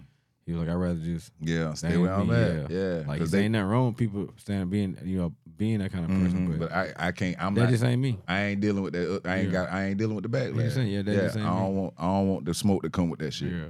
[0.47, 1.75] He was like, I'd rather just yeah.
[1.75, 2.71] Stay where I'm me, at.
[2.71, 6.05] Yeah, like he ain't nothing wrong with people standing being you know being that kind
[6.05, 7.37] of person, mhm, but, but I, I can't.
[7.39, 7.71] I'm that not.
[7.71, 8.19] just ain't me.
[8.27, 9.21] I ain't dealing with that.
[9.27, 9.65] I ain't Yeah.
[9.65, 9.73] got.
[9.73, 10.77] I ain't dealing with the backlash.
[10.79, 11.81] ain't- yeah, that just I don't me.
[11.83, 11.95] want.
[11.99, 13.53] I don't want the smoke to come with that shit.
[13.53, 13.67] Yeah,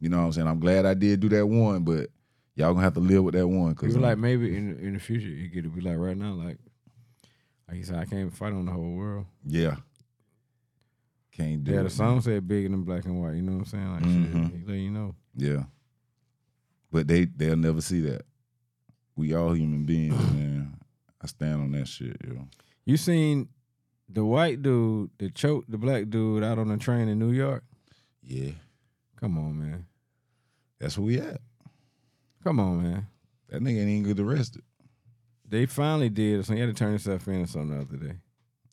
[0.00, 0.46] You know what I'm saying?
[0.48, 2.10] I'm glad I did do that one, but
[2.60, 3.74] y'all gonna have to live with that one.
[3.74, 6.16] Cause people um, like maybe in in the future you get to be like right
[6.16, 6.58] now, like
[7.68, 9.26] like he said, I can't fight on the whole world.
[9.46, 9.76] yeah,
[11.32, 11.84] can't do Yeah, it.
[11.84, 13.34] the song said bigger than black and white.
[13.34, 13.92] You know what I'm saying?
[13.92, 14.50] Like Mhm.
[14.50, 15.14] shit, let you know.
[15.36, 15.64] Yeah.
[16.90, 18.22] But they they'll never see that.
[19.16, 20.76] We all human beings, man.
[21.20, 22.48] I stand on that shit, yo.
[22.84, 23.48] You seen
[24.08, 27.62] the white dude that choked the black dude out on the train in New York?
[28.22, 28.52] Yeah.
[29.16, 29.86] Come on, man.
[30.80, 31.40] That's where we at.
[32.44, 33.06] Come on, man.
[33.48, 34.62] That nigga ain't even get arrested.
[35.48, 38.14] They finally did So He had to turn himself in or something the other day.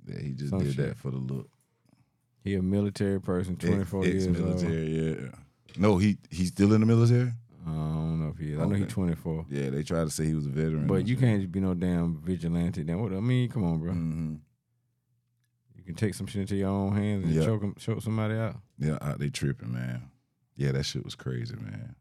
[0.06, 0.86] Yeah, he just Some did shit.
[0.90, 1.50] that for the look.
[2.44, 4.36] He a military person, 24 years old.
[4.38, 4.88] Ex-military,
[5.26, 5.30] yeah.
[5.78, 7.34] No, he he's still in the military.
[7.66, 8.60] I don't know if he is.
[8.60, 9.48] I know he's 24.
[9.50, 10.88] Yeah, they tried to say he was a veteran.
[10.88, 12.84] But you can't just be no damn vigilante.
[12.84, 13.12] Then what?
[13.12, 13.92] I mean, come on, bro.
[13.92, 14.36] hmm
[15.76, 17.44] You can take some shit into your own hands and Yeah.
[17.44, 18.56] choke choke somebody out.
[18.80, 20.04] Yeah, they tripping, man.
[20.56, 21.96] Yeah, that shit was crazy, man.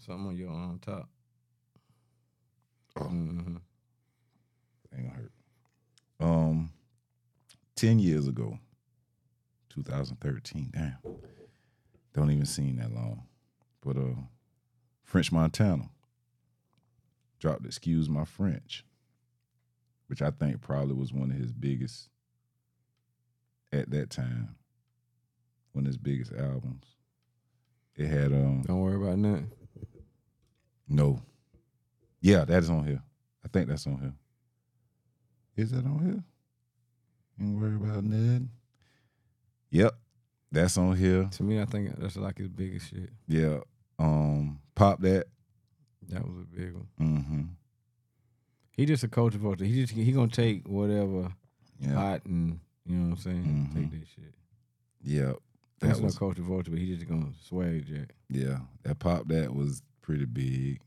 [0.00, 1.08] Something on your on top.
[2.96, 3.04] Oh.
[3.04, 3.56] hmm
[4.92, 5.32] Ain't gonna hurt.
[6.18, 6.70] Um,
[7.76, 8.58] ten years ago,
[9.70, 10.70] 2013.
[10.72, 10.96] Damn,
[12.14, 13.24] don't even seem that long.
[13.84, 14.20] But uh,
[15.04, 15.90] French Montana
[17.38, 18.84] dropped Excuse My French,
[20.08, 22.08] which I think probably was one of his biggest
[23.72, 24.56] at that time.
[25.72, 26.86] One of his biggest albums.
[27.96, 29.50] It had um Don't worry about nothing.
[30.90, 31.22] No.
[32.20, 33.02] Yeah, that is on here.
[33.44, 34.12] I think that's on here.
[35.56, 36.22] Is that on here?
[37.46, 38.50] Ain't worry about nothing.
[39.70, 39.94] Yep.
[40.52, 41.28] That's on here.
[41.32, 43.10] To me, I think that's like his biggest shit.
[43.28, 43.60] Yeah.
[43.98, 45.26] Um pop that.
[46.08, 46.88] That was a big one.
[47.00, 47.42] Mm-hmm.
[48.76, 49.64] He just a cultivator.
[49.64, 51.32] He just he gonna take whatever
[51.78, 51.92] Yeah.
[51.94, 53.70] hot and you know what I'm saying.
[53.72, 53.74] Mhm.
[53.74, 54.34] Take that shit.
[55.02, 55.32] yeah.
[55.78, 58.14] That's That no was cultivator, but he just gonna swag jack.
[58.28, 58.58] yeah.
[58.82, 60.80] That pop that was pretty big.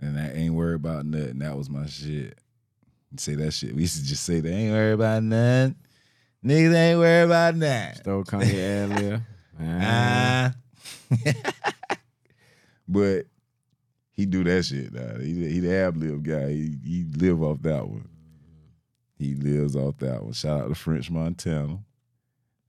[0.00, 1.38] And I ain't worried about nothing.
[1.38, 2.38] That was my shit.
[3.16, 3.74] Say that shit.
[3.74, 5.76] We used to just say they ain't worried about nothing.
[6.44, 7.96] Niggas ain't worried about that.
[7.96, 9.22] Stole Kanye lib.
[9.58, 10.52] Ah.
[11.26, 11.96] Ah.
[12.88, 13.24] but
[14.12, 14.92] he do that shit.
[14.92, 15.18] Nah.
[15.18, 16.50] He he the ab lib guy.
[16.50, 18.10] He he live off that one.
[19.18, 20.34] He lives off that one.
[20.34, 21.78] Shout out to French Montana.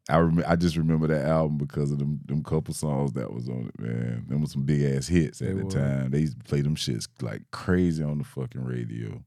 [0.09, 3.49] I rem- I just remember that album because of them them couple songs that was
[3.49, 4.25] on it, man.
[4.27, 5.71] Them was some big ass hits at They the were.
[5.71, 6.11] time.
[6.11, 9.21] They used to play them shits like crazy on the fucking radio.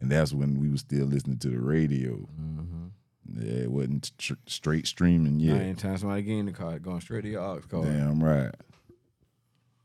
[0.00, 2.12] And that's when we was still listening to the radio.
[2.40, 2.86] Mm-hmm.
[3.40, 5.60] Yeah, it wasn't tr- straight streaming yet.
[5.60, 7.86] Anytime somebody get in the car, going straight to your aux cord.
[7.86, 8.54] Damn right.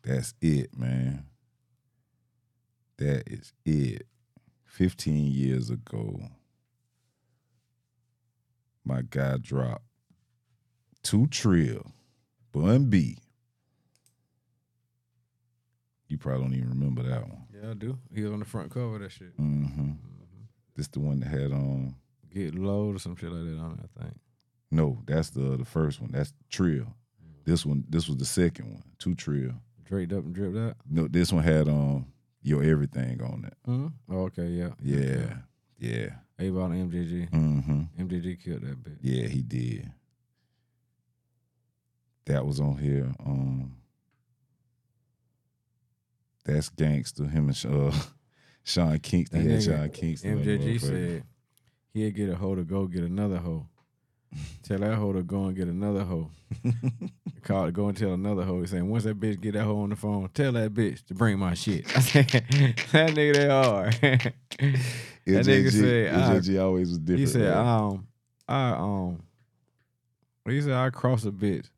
[0.03, 1.25] That's it, man.
[2.97, 4.05] That is it.
[4.67, 6.19] 15 years ago,
[8.83, 9.83] my guy dropped
[11.05, 11.85] two trill,
[12.51, 13.17] Bun B.
[16.07, 17.43] You probably don't even remember that one.
[17.53, 17.97] Yeah, I do.
[18.13, 19.35] He was on the front cover of that shit.
[19.39, 19.91] Mm-hmm.
[20.75, 21.95] This the one that had um
[22.33, 24.15] Get low or some shit like that on it, I think.
[24.69, 26.11] no, that's the the first one.
[26.11, 26.87] That's trill.
[27.45, 28.83] This one, this was the second one.
[28.99, 29.53] Two trill.
[29.85, 30.75] Draped up and dripped out.
[30.89, 32.07] No, this one had um
[32.41, 33.69] your everything on it.
[33.69, 34.13] Mm-hmm.
[34.13, 34.69] Oh, okay, yeah.
[34.81, 35.37] Yeah.
[35.79, 36.09] Yeah.
[36.39, 37.29] Avon MJG.
[37.31, 38.03] Mm-hmm.
[38.03, 38.97] MJG killed that bitch.
[39.01, 39.89] Yeah, he did.
[42.25, 43.11] That was on here.
[43.25, 43.77] Um
[46.45, 47.25] That's gangster.
[47.25, 47.91] Him and uh,
[48.63, 49.49] Sean Kingston.
[49.49, 50.43] Yeah, Sean Kingston.
[50.43, 51.23] MJG said
[51.93, 53.67] he'd get a hoe to go get another hoe.
[54.63, 56.29] tell that hoe to go and get another hoe.
[57.43, 58.61] Call to go and tell another hoe.
[58.61, 61.13] He saying once that bitch get that hoe on the phone, tell that bitch to
[61.13, 61.85] bring my shit.
[61.95, 63.93] I said that nigga they hard.
[64.01, 64.33] that
[65.25, 65.71] nigga MJG
[66.43, 67.19] said I, always was different.
[67.19, 67.67] he said man.
[67.67, 68.07] um
[68.47, 69.23] I um
[70.47, 71.69] he said I cross a bitch.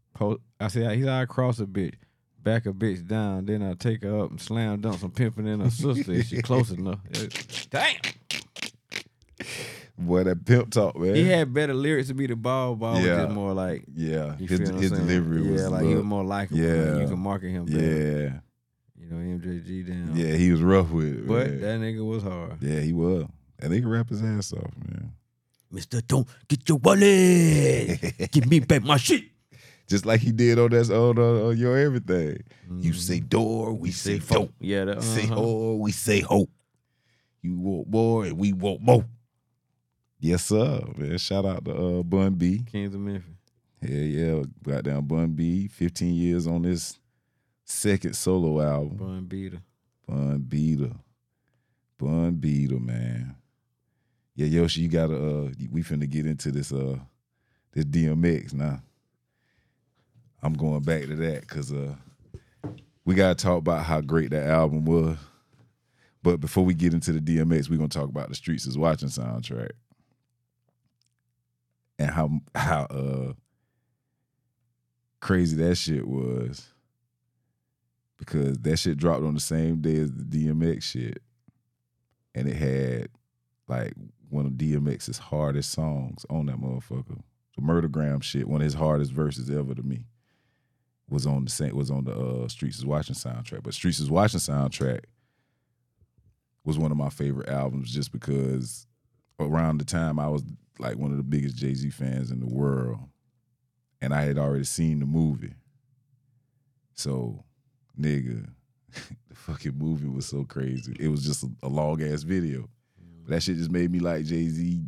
[0.60, 1.96] I said he said I cross a bitch.
[2.44, 5.60] Back a bitch down, then I take her up and slam dunk some pimping in
[5.60, 7.00] her sister if she close enough.
[7.70, 7.96] Damn.
[10.00, 11.16] Boy, that pimp talk, man.
[11.16, 12.76] He had better lyrics to be the ball.
[12.76, 13.24] Ball was Yeah.
[13.24, 16.60] just more like yeah, his, his delivery yeah, was like he was more likable.
[16.60, 17.00] Yeah.
[17.00, 17.66] you can market him.
[17.66, 17.80] better.
[17.80, 18.40] yeah,
[19.00, 20.12] you know MJG down.
[20.16, 20.36] yeah.
[20.36, 21.62] He was rough with it, but man.
[21.62, 22.58] that nigga was hard.
[22.62, 23.26] yeah, he was.
[23.60, 25.14] And he could rap his ass off, man.
[25.72, 28.00] Mister, don't get your wallet.
[28.32, 29.24] Give me back my shit.
[29.88, 32.44] Just like he did on that on, uh, on your everything.
[32.70, 32.96] You Mhm.
[32.96, 34.54] say door, we say dope.
[34.60, 35.36] Yeah, that, Say uh-huh.
[35.36, 36.50] whore, we say hope.
[37.42, 39.06] You want more, and we want more.
[40.20, 40.82] Yes, sir.
[40.98, 42.64] Man, shout out to uh, Bun B.
[42.70, 43.32] Kings of Memphis.
[43.82, 45.68] Hell yeah, goddamn Bun B.
[45.68, 47.00] 15 years on this
[47.64, 48.98] second solo album.
[48.98, 49.62] Bun Beater.
[50.08, 50.92] Bun Beater.
[51.98, 53.36] Bun Beater, man.
[54.36, 56.98] Yeah, Yoshi, you gotta uh we finna get into this uh
[57.72, 58.82] this DMX now.
[60.42, 61.96] I'm going back to that because uh
[63.06, 65.18] we gotta talk about how great that album was.
[66.24, 69.10] But before we get into the DMX, we're gonna talk about the Streets is Watching
[69.10, 69.72] soundtrack.
[72.00, 73.34] And how how uh
[75.20, 76.70] crazy that shit was
[78.18, 81.22] because that shit dropped on the same day as the DMX shit,
[82.36, 83.10] and it had
[83.68, 83.94] like
[84.30, 87.22] one of DMX's hardest songs on that motherfucker.
[87.56, 90.06] The Murdergram shit, one of his hardest verses ever to me,
[91.10, 93.64] was on the same was on the uh, Streets is Watching soundtrack.
[93.64, 95.02] But Streets is Watching soundtrack
[96.64, 98.88] was one of my favorite albums just because
[99.40, 100.44] around the time I was
[100.80, 103.00] like one of the biggest Jay Z fans in the world,
[104.02, 105.54] and I had already seen the movie.
[106.94, 107.44] So
[108.00, 108.48] nigga,
[109.30, 110.96] the fucking movie was so crazy.
[111.00, 112.70] It was just a, a long ass video.
[113.24, 114.82] But that shit just made me like Jay Z,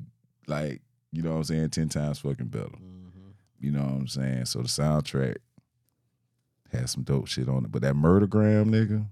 [0.48, 2.66] like, you know what I'm saying, 10 times fucking better.
[2.68, 3.30] Mm-hmm.
[3.60, 4.46] You know what I'm saying?
[4.46, 5.38] So the soundtrack
[6.72, 7.72] had some dope shit on it.
[7.72, 9.06] But that Murdergram nigga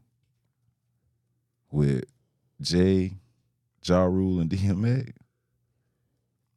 [1.71, 2.05] with
[2.61, 3.13] Jay,
[3.83, 5.13] Ja Rule, and DMX,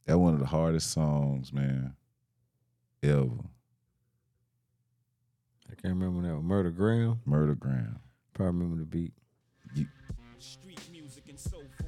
[0.06, 1.94] that one of the hardest songs, man,
[3.02, 3.28] ever.
[5.70, 6.44] I can't remember that one.
[6.44, 7.20] Murder Graham.
[7.28, 7.96] Murdergram.
[8.34, 9.12] Probably remember the beat.
[9.74, 9.86] You,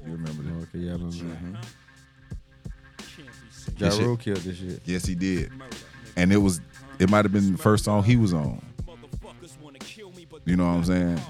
[0.05, 0.67] you remember that?
[0.69, 1.59] Okay, yeah, I remember.
[1.59, 1.65] That.
[3.77, 4.81] That Ja Rule killed this shit.
[4.85, 5.51] Yes, he did.
[6.15, 6.61] And it was,
[6.99, 8.63] it might have been the first song he was on.
[10.45, 11.21] You know what I'm saying?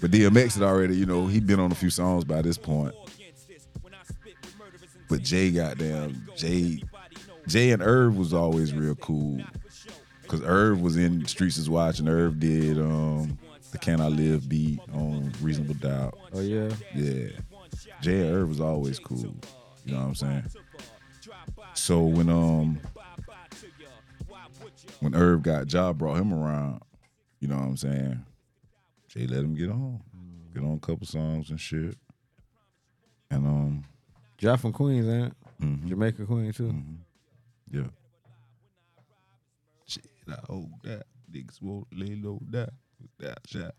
[0.00, 2.94] But DMX had already, you know, he'd been on a few songs by this point.
[5.08, 6.82] But Jay, goddamn, Jay,
[7.46, 9.40] Jay and Irv was always real cool.
[10.26, 12.08] Cause Irv was in Streets is Watching.
[12.08, 13.38] Irv did um
[13.70, 16.18] the Can I Live beat on Reasonable Doubt.
[16.32, 16.70] Oh yeah.
[16.94, 17.28] Yeah.
[18.00, 19.34] Jay and Irv was always cool.
[19.84, 20.44] You know what I'm saying?
[21.74, 22.80] So when um
[25.00, 26.80] when Irv got job brought him around,
[27.44, 28.24] you know what I'm saying?
[29.06, 30.00] Jay let him get on.
[30.54, 31.94] Get on a couple songs and shit.
[33.30, 33.84] And um
[34.40, 35.62] Ja from Queens, ain't it?
[35.62, 36.72] mhm, Jamaica Queen too.
[36.72, 36.96] mhm.
[37.70, 37.82] yeah.
[39.86, 41.02] Shit, I hold that.
[41.30, 42.70] Niggas won't lay low that.
[43.18, 43.74] That shot.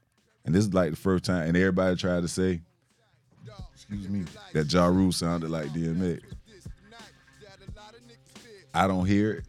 [0.46, 2.62] And this is like the first time, and everybody tried to say,
[3.74, 6.22] excuse me, that Ja Rule sounded like DMX.
[8.76, 9.46] I don't hear it,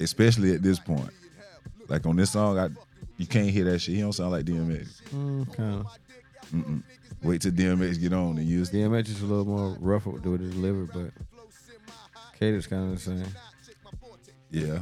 [0.00, 1.10] especially at this point.
[1.86, 2.70] Like on this song, I
[3.16, 3.94] you can't hear that shit.
[3.94, 5.02] He don't sound like DMX.
[5.10, 5.86] Mm, kind of.
[6.52, 6.82] Mm-mm.
[7.22, 10.36] Wait till DMX get on and use DMX is a little more rough with the
[10.36, 11.10] delivery, but
[12.38, 13.26] Cadence kind of the same.
[14.50, 14.80] Yeah.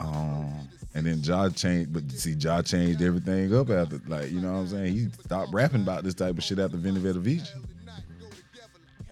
[0.00, 4.52] Um, and then Ja changed, but see, Ja changed everything up after, like, you know
[4.52, 4.92] what I'm saying?
[4.92, 7.44] He stopped rapping about this type of shit after Vita Vici.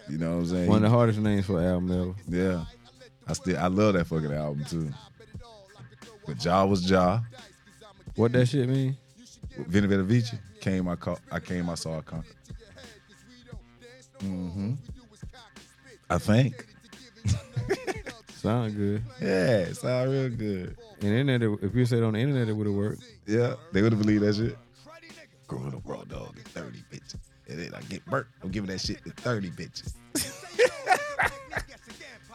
[0.09, 0.67] You know what I'm saying?
[0.69, 2.15] One of the hardest names for an album ever.
[2.37, 2.65] yeah.
[3.27, 4.89] I still, I love that fucking album too.
[6.27, 7.21] But Ja was Ja.
[8.15, 8.97] What that shit mean?
[9.57, 10.95] Vinny Vici came, I
[11.31, 12.35] I came, I saw, I conquered.
[14.19, 14.73] Mm-hmm.
[16.09, 16.65] I think.
[18.33, 19.03] Sound good.
[19.19, 20.77] Yeah, it sound real good.
[21.01, 23.03] And internet, if you said on the internet, it would have worked.
[23.25, 24.57] Yeah, they would have believed that shit.
[25.47, 27.17] Growing up raw dog get 30 bitches.
[27.49, 28.27] And then I get burnt.
[28.43, 29.95] I'm giving that shit to 30 bitches.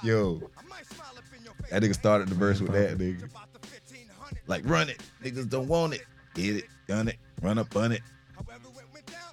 [0.03, 0.43] Yo,
[1.71, 3.31] that nigga started the verse with that nigga.
[4.47, 5.01] Like, run it.
[5.23, 6.03] Niggas don't want it.
[6.35, 8.01] Get it, done it, run up on it.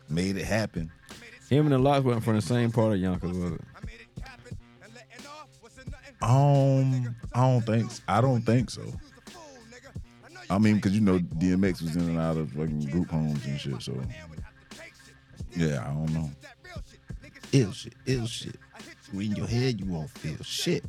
[0.10, 0.92] Made it happen.
[1.50, 3.62] Him and the LOX wasn't from the same part of Yonkers, was it?
[6.22, 8.84] Um, I don't think I don't think so.
[10.50, 13.60] I mean, because you know DMX was in and out of fucking group homes and
[13.60, 13.82] shit.
[13.82, 14.00] So
[15.56, 16.30] yeah, I don't know.
[17.52, 18.58] Ill shit, ill shit.
[19.14, 20.84] In your head, you won't feel shit.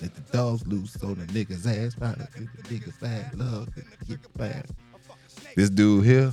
[0.00, 1.94] Let the dogs loose on the niggas ass.
[1.94, 3.68] Give the niggas bad love.
[4.08, 4.66] Get bad.
[5.56, 6.32] This dude here,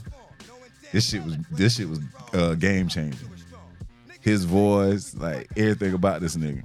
[0.91, 1.99] this shit was this shit was
[2.33, 3.29] uh, game changing.
[4.21, 6.63] His voice, like everything about this nigga.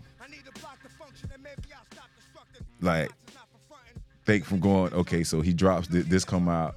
[2.80, 3.10] Like,
[4.24, 6.76] think from going, okay, so he drops this, this come out,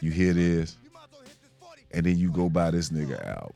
[0.00, 0.76] you hear this,
[1.90, 3.52] and then you go buy this nigga album.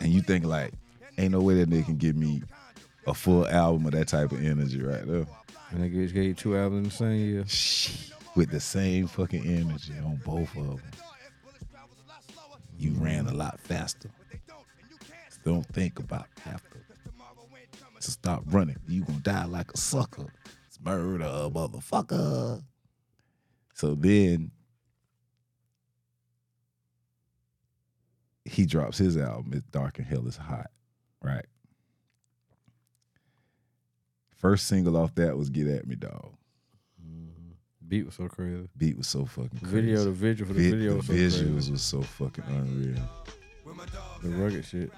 [0.00, 0.72] And you think like,
[1.18, 2.42] ain't no way that nigga can give me
[3.06, 5.26] a full album of that type of energy right there.
[5.70, 7.44] And they gave gave you two albums in the same year.
[8.34, 10.80] With the same fucking energy on both of them.
[12.78, 14.10] You ran a lot faster.
[15.44, 16.84] Don't think about after.
[18.00, 18.76] So stop running.
[18.88, 20.26] You gonna die like a sucker.
[20.66, 22.62] It's murder, motherfucker.
[23.74, 24.50] So then
[28.44, 29.52] he drops his album.
[29.54, 30.70] It's dark and hell is hot,
[31.22, 31.46] right?
[34.36, 36.32] First single off that was "Get at Me, Dog."
[37.02, 37.50] Mm-hmm.
[37.88, 38.68] Beat was so crazy.
[38.76, 39.74] Beat was so fucking crazy.
[39.74, 41.72] Video, the visual for the Vi- video the was so visuals crazy.
[41.72, 43.02] was so fucking unreal,
[44.22, 44.90] The rugged shit.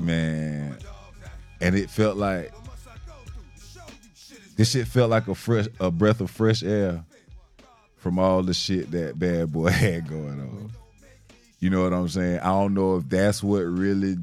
[0.00, 0.76] man.
[1.60, 2.52] And it felt like
[4.56, 7.04] this shit felt like a fresh, a breath of fresh air
[7.96, 10.72] from all the shit that Bad Boy had going on.
[11.60, 12.40] You know what I'm saying?
[12.40, 14.16] I don't know if that's what really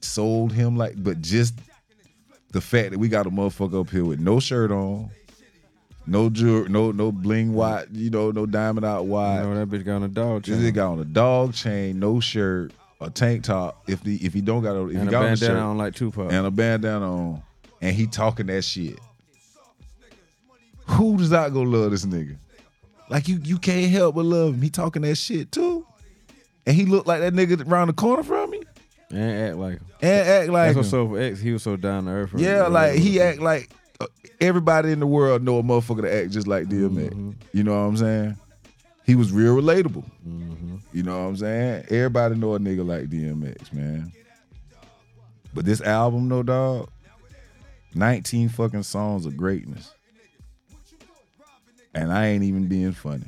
[0.00, 1.52] sold him, like, but just
[2.56, 5.10] the fact that we got a motherfucker up here with no shirt on,
[6.06, 9.42] no jewelry, no no bling watch, you know, no diamond out You wide.
[9.42, 10.64] know that bitch got on a dog This chain.
[10.64, 13.82] nigga got on a dog chain, no shirt, a tank top.
[13.86, 15.58] If the if he don't got a if he a got on a bandana shirt
[15.58, 16.32] on like Tupac.
[16.32, 17.42] and a bandana on,
[17.82, 18.98] and he talking that shit,
[20.86, 22.36] who does not gonna love this nigga?
[23.10, 24.62] Like you you can't help but love him.
[24.62, 25.86] He talking that shit too,
[26.66, 28.55] and he looked like that nigga around the corner from me
[29.10, 31.40] and act like and act like That's what's so for X.
[31.40, 32.32] He was so down to earth.
[32.36, 34.06] Yeah, like he act like uh,
[34.40, 37.10] everybody in the world know a motherfucker to act just like DMX.
[37.10, 37.30] Mm-hmm.
[37.52, 38.36] You know what I'm saying?
[39.04, 40.04] He was real relatable.
[40.26, 40.76] Mm-hmm.
[40.92, 41.84] You know what I'm saying?
[41.90, 44.12] Everybody know a nigga like DMX, man.
[45.54, 46.90] But this album, no dog,
[47.94, 49.94] 19 fucking songs of greatness.
[51.94, 53.24] And I ain't even being funny.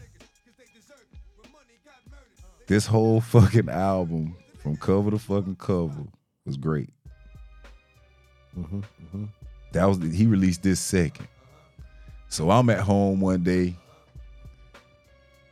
[2.66, 6.04] This whole fucking album, from cover to fucking cover,
[6.44, 6.90] was great.
[8.58, 9.24] Mm-hmm, mm-hmm.
[9.72, 11.28] That was he released this second.
[12.28, 13.76] So I'm at home one day.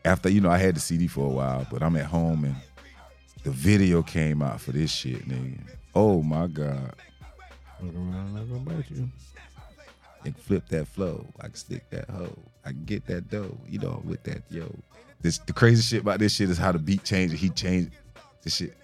[0.05, 2.55] After you know, I had the CD for a while, but I'm at home and
[3.43, 5.61] the video came out for this shit, nigga.
[5.95, 6.95] Oh my god!
[7.81, 9.09] Look around, not gonna bite you.
[10.25, 11.25] And flip that flow.
[11.39, 12.37] I can stick that hoe.
[12.65, 13.57] I can get that dough.
[13.69, 14.75] You know, with that yo.
[15.21, 17.35] This the crazy shit about this shit is how the beat changed.
[17.35, 17.91] He changed
[18.43, 18.77] the shit.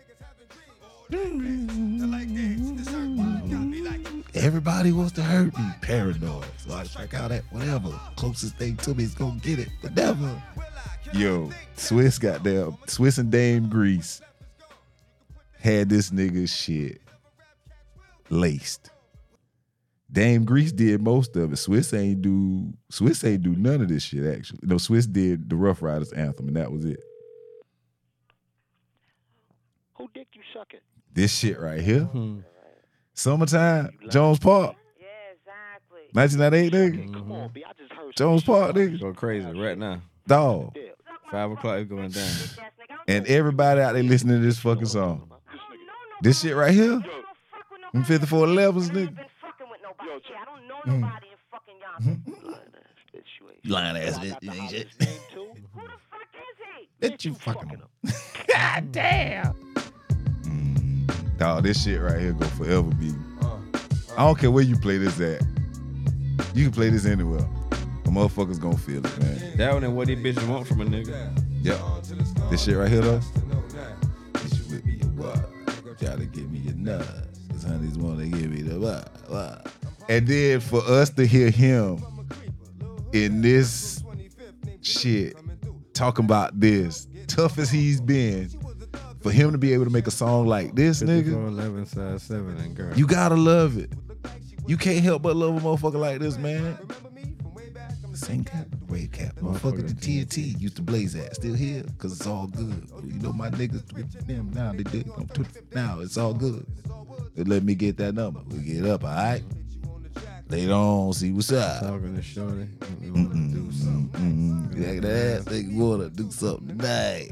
[4.34, 5.64] Everybody wants to hurt me.
[5.82, 6.44] Paranoid.
[6.56, 7.90] So I check out that whatever.
[8.16, 9.68] Closest thing to me is gonna get it.
[9.82, 10.42] But never.
[11.12, 12.66] Yo, Swizz got there.
[12.86, 14.22] Swizz and Dame Grease
[15.60, 17.02] had this nigga shit
[18.30, 18.90] laced.
[20.10, 21.56] Dame Grease did most of it.
[21.56, 24.60] Swizz ain't do Swizz ain't do none of this shit actually.
[24.62, 27.00] No, Swizz did the Ruff Ryders anthem, and that was it.
[29.94, 30.80] Who dick you sucking?
[31.12, 32.00] This shit right here.
[32.04, 32.40] Hmm.
[33.14, 36.08] Summertime, Jones Park, Yeah, exactly.
[36.12, 37.06] 1998 nigga.
[37.06, 37.62] Hey, come on, B.
[37.68, 38.42] I just heard Jones.
[38.42, 38.98] Park nigga.
[39.00, 40.00] Go crazy right now.
[40.26, 40.76] Dog.
[41.30, 42.30] Five o'clock is going down.
[43.08, 45.30] And everybody out there listening to this fucking song.
[46.22, 47.02] This shit right here.
[47.94, 49.14] I'm 54 levels, nigga.
[49.18, 52.42] Yo, I don't know nobody in fucking Yonkers.
[52.42, 54.88] lying ass bitch, you ain't Lying ass bitch, you shit.
[55.00, 55.08] name.
[55.74, 56.88] Who the fuck is he?
[57.00, 58.14] Bet you fucking fucking him.
[58.48, 59.71] God damn.
[61.38, 63.12] Dog, this shit right here go forever be.
[63.40, 63.58] Uh, uh.
[64.16, 65.42] I don't care where you play this at.
[66.54, 67.48] You can play this anywhere.
[68.04, 69.56] The motherfuckers gonna feel it, man.
[69.56, 71.36] That one and what these bitches want from a nigga.
[71.62, 72.50] Yep.
[72.50, 73.20] This shit right here though.
[74.34, 75.98] This shit with me a what?
[75.98, 77.38] Try to give me a nuts.
[77.50, 79.08] Cause honeys wanna give me the what?
[79.28, 79.72] what.
[80.08, 82.04] And then for us to hear him
[83.12, 84.02] in this
[84.80, 85.36] shit
[85.94, 88.50] talking about this, tough as he's been,
[89.22, 92.56] for him to be able to make a song like this, nigga, 11 size 7
[92.58, 92.94] and girl.
[92.96, 93.90] you gotta love it.
[94.66, 96.78] You can't help but love a motherfucker like this, man.
[98.14, 99.86] Same cap, red cap, motherfucker.
[99.88, 102.88] The TNT used to blaze at, still here, cause it's all good.
[103.04, 105.10] You know my niggas with them now, they did
[105.74, 106.00] now.
[106.00, 106.66] It's all good.
[107.34, 108.40] They let me get that number.
[108.48, 109.42] We get up, all right.
[110.46, 111.80] They don't see what's up.
[111.80, 112.68] Talking to Shorty.
[113.00, 114.70] We want to do something.
[114.76, 117.30] Yeah, that you wanna do something tonight.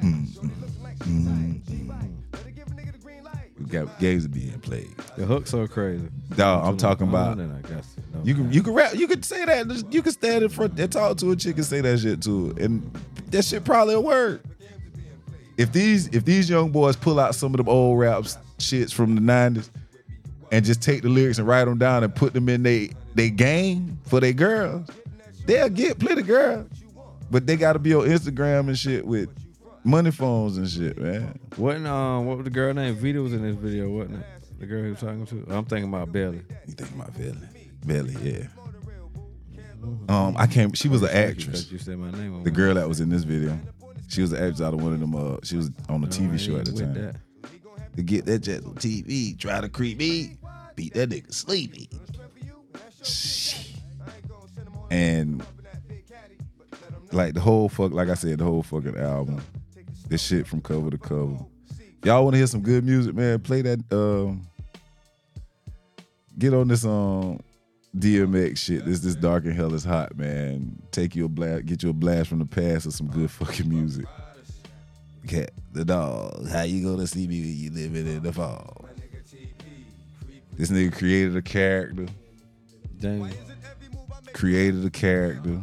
[0.00, 0.57] Mm-hmm.
[3.58, 4.94] We got games being played.
[5.16, 6.06] The hook's so crazy.
[6.36, 7.40] Dog, I'm talking about.
[7.40, 7.84] I got to
[8.24, 10.92] You can you can rap you can say that you can stand in front and
[10.92, 12.62] talk to a chick and say that shit to her.
[12.62, 12.90] And
[13.30, 14.42] that shit probably will work.
[15.56, 19.14] If these if these young boys pull out some of them old raps shits from
[19.14, 19.70] the 90s
[20.52, 23.30] and just take the lyrics and write them down and put them in they they
[23.30, 24.88] game for their girls,
[25.46, 26.70] they'll get plenty of girls.
[27.30, 29.30] But they gotta be on Instagram and shit with
[29.88, 31.38] money phones and shit, man.
[31.56, 34.26] Wasn't um what was the girl named Vita was in this video, wasn't it?
[34.60, 35.46] The girl he was talking to.
[35.50, 36.42] I'm thinking about Belly.
[36.66, 37.48] You think about Belly.
[37.86, 38.46] Belly, yeah.
[40.08, 41.70] Um, I can't she was an actress.
[41.70, 42.42] You said my name.
[42.44, 43.58] The girl that was in this video,
[44.08, 45.14] she was an actress out of one of them.
[45.14, 46.94] Uh, she was on I TV show at the time.
[46.94, 47.16] that.
[47.96, 50.36] To get that jet on TV, try to creep me,
[50.76, 51.88] beat that nigga sleepy.
[54.90, 55.44] And
[57.12, 59.42] like the whole fuck, like I said, the whole fucking album,
[60.08, 61.38] this shit from cover to cover.
[62.04, 63.80] Y'all want to hear some good music, man, play that.
[63.92, 64.46] Um,
[66.38, 67.40] get on this um
[67.96, 68.84] DMX shit.
[68.84, 70.80] This this dark and hell is hot, man.
[70.92, 73.68] Take you a blast, get you a blast from the past of some good fucking
[73.68, 74.06] music.
[75.26, 76.48] Cat the dog.
[76.48, 78.86] How you gonna see me when you living in the fall?
[80.52, 82.06] This nigga created a character,
[82.98, 83.32] James.
[84.32, 85.62] created a character,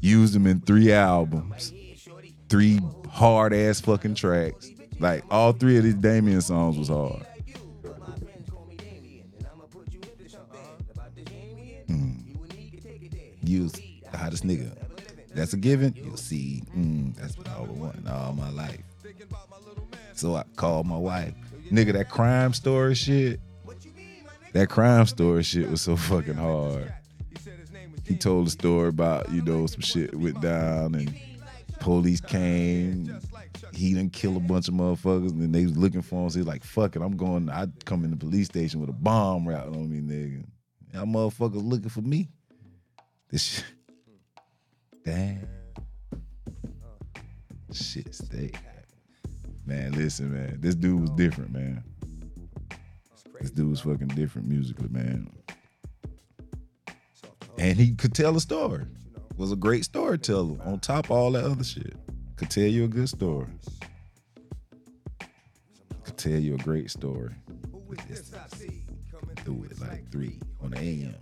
[0.00, 1.72] used him in three albums,
[2.48, 2.80] three
[3.18, 4.70] hard ass fucking tracks.
[5.00, 7.26] Like all three of these Damien songs was hard.
[13.42, 14.76] You was the hottest nigga.
[15.34, 15.94] That's a given.
[15.96, 16.62] You'll see.
[16.76, 18.82] Mm, that's what I would want in all my life.
[20.12, 21.34] So I called my wife.
[21.72, 23.40] Nigga, that crime story shit.
[24.52, 26.92] That crime story shit was so fucking hard.
[28.04, 31.18] He told a story about, you know, some shit went down and
[31.88, 33.18] police came.
[33.72, 36.30] He didn't kill a bunch of motherfuckers and then they was looking for him.
[36.30, 38.92] So he's like, fuck it, I'm going, I'd come in the police station with a
[38.92, 40.44] bomb wrapped on me, nigga.
[40.92, 42.28] Y'all motherfuckers looking for me.
[43.30, 43.64] This shit.
[45.04, 45.48] Damn.
[47.72, 48.50] Shit stay.
[49.64, 50.58] Man, listen, man.
[50.60, 51.82] This dude was different, man.
[53.40, 55.30] This dude was fucking different musically, man.
[57.56, 58.84] And he could tell a story.
[59.38, 61.94] Was a great storyteller on top of all that other shit.
[62.34, 63.46] Could tell you a good story.
[66.02, 67.30] Could tell you a great story.
[68.08, 68.32] This
[69.44, 71.14] do it like three on the AM.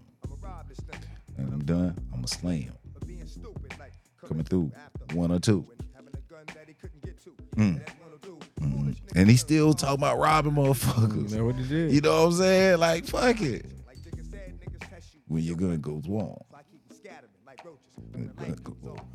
[1.37, 1.95] And I'm done.
[2.15, 2.73] I'ma slam.
[4.27, 4.73] Coming through
[5.13, 5.67] one or two.
[7.57, 7.83] Mm.
[8.63, 8.97] Mm.
[9.15, 11.31] And he still talking about robbing motherfuckers.
[11.31, 11.93] That's what he did.
[11.93, 12.79] You know what I'm saying?
[12.79, 13.67] Like, fuck it.
[15.29, 16.39] When your gun goes warm.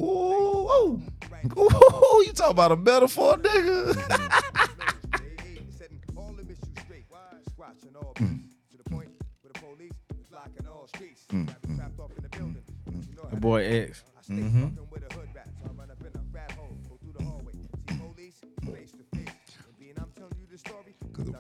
[0.02, 1.02] Ooh, ooh,
[1.58, 3.94] ooh, you talk about a metaphor, nigga.
[13.30, 14.04] The boy X.
[14.30, 14.68] Mm-hmm.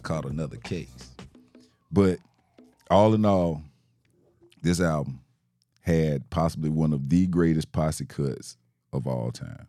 [0.04, 1.12] Caught another case.
[1.92, 2.20] But
[2.89, 3.62] all in all,
[4.62, 5.20] this album
[5.82, 8.58] had possibly one of the greatest posse cuts
[8.94, 9.68] of all time.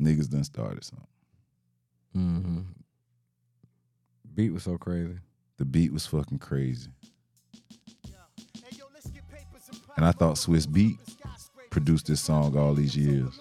[0.00, 1.06] Niggas done started something.
[2.16, 2.60] Mm-hmm.
[4.34, 5.18] Beat was so crazy.
[5.58, 6.90] The beat was fucking crazy.
[9.96, 10.98] And I thought Swizz Beatz
[11.68, 13.38] produced this song all these years.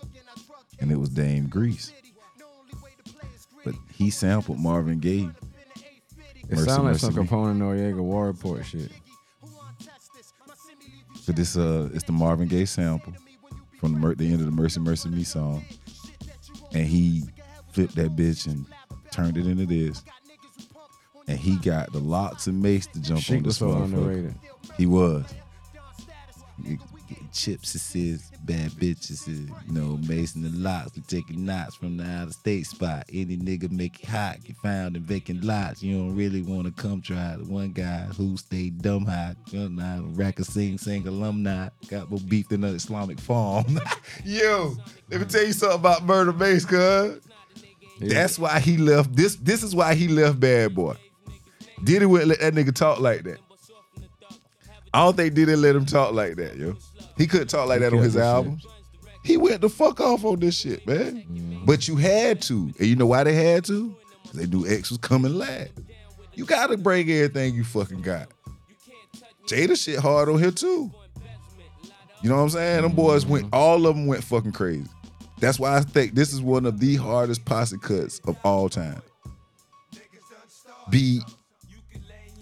[0.79, 1.93] And it was Dame Grease.
[3.63, 5.29] But he sampled Marvin Gaye.
[6.49, 7.23] It sounded like some Me.
[7.23, 8.91] Capone Noreaga War Report shit.
[11.29, 13.13] But this uh it's the Marvin Gaye sample
[13.79, 15.63] from the, the end of the Mercy Mercy Me song.
[16.73, 17.21] And he
[17.71, 18.65] flipped that bitch and
[19.11, 20.01] turned it into this.
[21.27, 23.83] And he got the LOX and Mase to jump on Sheek was this so motherfucker.
[23.83, 24.35] underrated.
[24.75, 25.23] He was.
[26.63, 26.79] Getting
[27.31, 30.91] chips, it says bad bitches, is, you know, Mason the LOX.
[30.95, 33.05] We taking knots from the out of state spot.
[33.11, 35.83] Any nigga make it hot, get found in vacant lots.
[35.83, 37.35] You don't really want to come try.
[37.37, 42.09] The one guy who stayed dumb hot, you know, rack of sing sing alumni, got
[42.09, 43.79] more beef than an Islamic farm.
[44.23, 44.75] Yo,
[45.09, 47.21] let me tell you something about Murda Mase, cuz.
[48.01, 49.15] That's why he left.
[49.15, 50.95] This this is why he left Bad Boy.
[51.83, 53.39] Diddy wouldn't let that nigga talk like that.
[54.93, 56.75] I don't think Diddy let him talk like that, yo.
[57.19, 58.71] He couldn't talk like that on his this shit.
[59.25, 61.25] He went the fuck off on this shit, man.
[61.29, 61.65] Mm.
[61.65, 62.71] But you had to.
[62.79, 63.93] And you know why they had to?
[64.33, 65.71] they knew X was coming last.
[66.33, 68.29] You gotta bring everything you fucking got.
[69.47, 70.91] Jada shit hard on here too.
[72.21, 72.81] You know what I'm saying?
[72.83, 73.49] Them boys went, mm.
[73.51, 74.87] all of them went fucking crazy.
[75.39, 79.01] That's why I think this is one of the hardest posse cuts of all time.
[80.89, 81.23] Beat,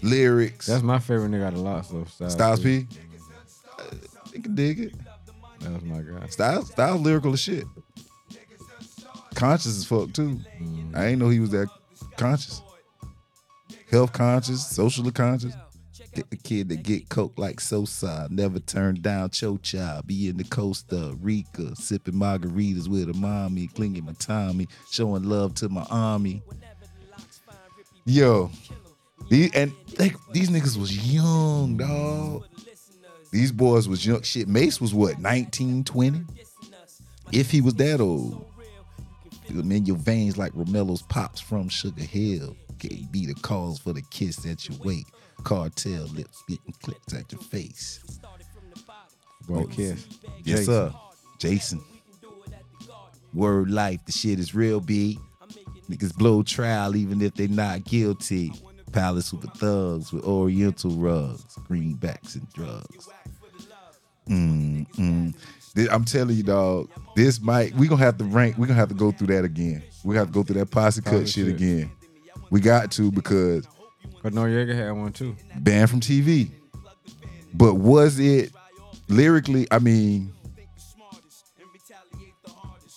[0.02, 2.04] lyrics, That's my favorite nigga out of LOX though.
[2.04, 2.86] Styles, Styles P.
[4.38, 4.92] You can dig it.
[5.58, 6.24] That was my guy.
[6.28, 7.64] Styles, Styles lyrical as shit.
[9.34, 10.38] Conscious as fuck too.
[10.94, 11.66] I ain't know he was that
[12.16, 12.62] conscious.
[13.90, 15.54] Health conscious, socially conscious.
[16.14, 18.28] Get the kid that get coke like Sosa.
[18.30, 20.06] Never turn down Chocha.
[20.06, 21.74] Be in the Costa Rica.
[21.74, 23.66] Sipping margaritas with a mommy.
[23.66, 24.68] Clinging my Tommy.
[24.92, 26.42] Showing love to my army.
[28.04, 28.52] Yo.
[29.30, 29.72] These, and
[30.30, 32.47] these niggas was young, dog.
[33.30, 34.22] These boys was young.
[34.22, 36.24] Shit, Mase was what, 19, 20?
[37.32, 38.44] If he was that old.
[39.50, 42.54] Them in your veins like Romello's pops from Sugar Hill.
[42.78, 45.06] KB the cause for the kiss at your wake.
[45.42, 48.00] Cartel lips getting clips at your face.
[49.50, 50.06] Oh, Kiss.
[50.44, 50.64] Yes, Jason.
[50.64, 50.94] sir.
[51.38, 51.84] Jason.
[53.32, 55.18] Word life, the shit is real B.
[55.88, 58.52] Niggas blow trial even if they not guilty.
[58.92, 63.08] Palace with the thugs with oriental rugs, greenbacks and drugs.
[64.28, 65.34] Mm, mm.
[65.90, 66.90] I'm telling you, dog.
[67.14, 68.58] This might we gonna have to rank.
[68.58, 69.82] We gonna have to go through that again.
[70.04, 71.48] We have to go through that posse cut Posse shit shit.
[71.54, 71.90] again.
[72.50, 73.66] We got to because
[74.22, 75.36] But Noreaga had one too.
[75.58, 76.50] banned from TV.
[77.54, 78.52] But was it
[79.08, 79.66] lyrically?
[79.70, 80.32] I mean,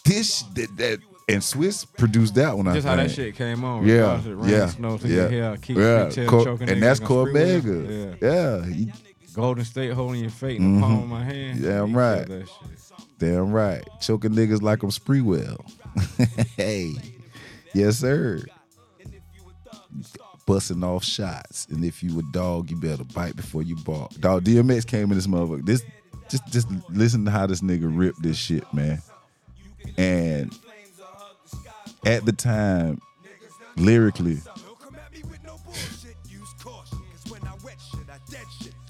[0.05, 0.99] this that, that
[1.33, 2.73] and Swizz produced that one.
[2.73, 3.85] Just I how that shit came on.
[3.85, 6.09] Yeah, yeah, snow, to yeah, your hair, keep yeah.
[6.27, 6.99] Co- choking and that's.
[6.99, 8.19] Corbega.
[8.21, 8.29] Yeah.
[8.29, 8.91] Yeah, he-
[9.33, 10.93] Golden State holding your fate in the mm-hmm.
[10.93, 11.61] palm of my hand.
[11.61, 12.27] Damn He right.
[13.17, 13.87] damn right.
[14.01, 15.57] Choking niggas like I'm Sprewell.
[16.57, 16.93] hey,
[17.73, 18.41] yes sir.
[20.45, 24.11] Busting off shots, and if you a dog, you better bite before you bark.
[24.15, 25.65] Dog, DMX came in this motherfucker.
[25.65, 25.83] This,
[26.27, 29.01] just, just listen to how this nigga ripped this shit, man.
[29.97, 30.53] And
[32.05, 32.99] at the time,
[33.77, 34.39] lyrically,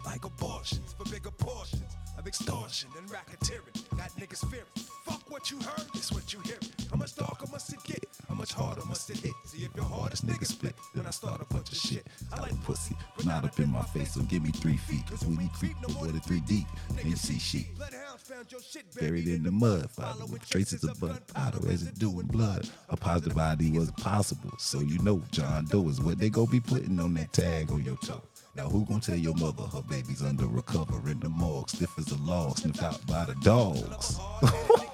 [0.05, 1.83] Like abortions for bigger portions.
[2.17, 3.97] of extortion and racketeering.
[3.97, 4.65] Got niggas fearing.
[5.05, 6.59] Fuck what you heard, it's what you hear.
[6.89, 8.10] How much darker must get?
[8.31, 9.33] How much harder must it hit?
[9.43, 12.07] See if your hardest nigga split, then I start a bunch of shit.
[12.31, 15.05] I like pussy, but not up in my face, so give me three feet.
[15.09, 16.65] Cause when you creep no more than three deep,
[16.95, 17.75] then you see sheep.
[17.75, 22.21] Bloodhounds found your shit Buried in the mud, following traces of gunpowder as it do
[22.21, 22.69] in blood.
[22.87, 26.61] A positive ID was possible, so you know John Doe is what they go be
[26.61, 28.21] putting on that tag on your toe.
[28.55, 32.09] Now who gonna tell your mother her baby's under recover in the morgue, stiff as
[32.11, 34.17] a log, sniffed out by the dogs?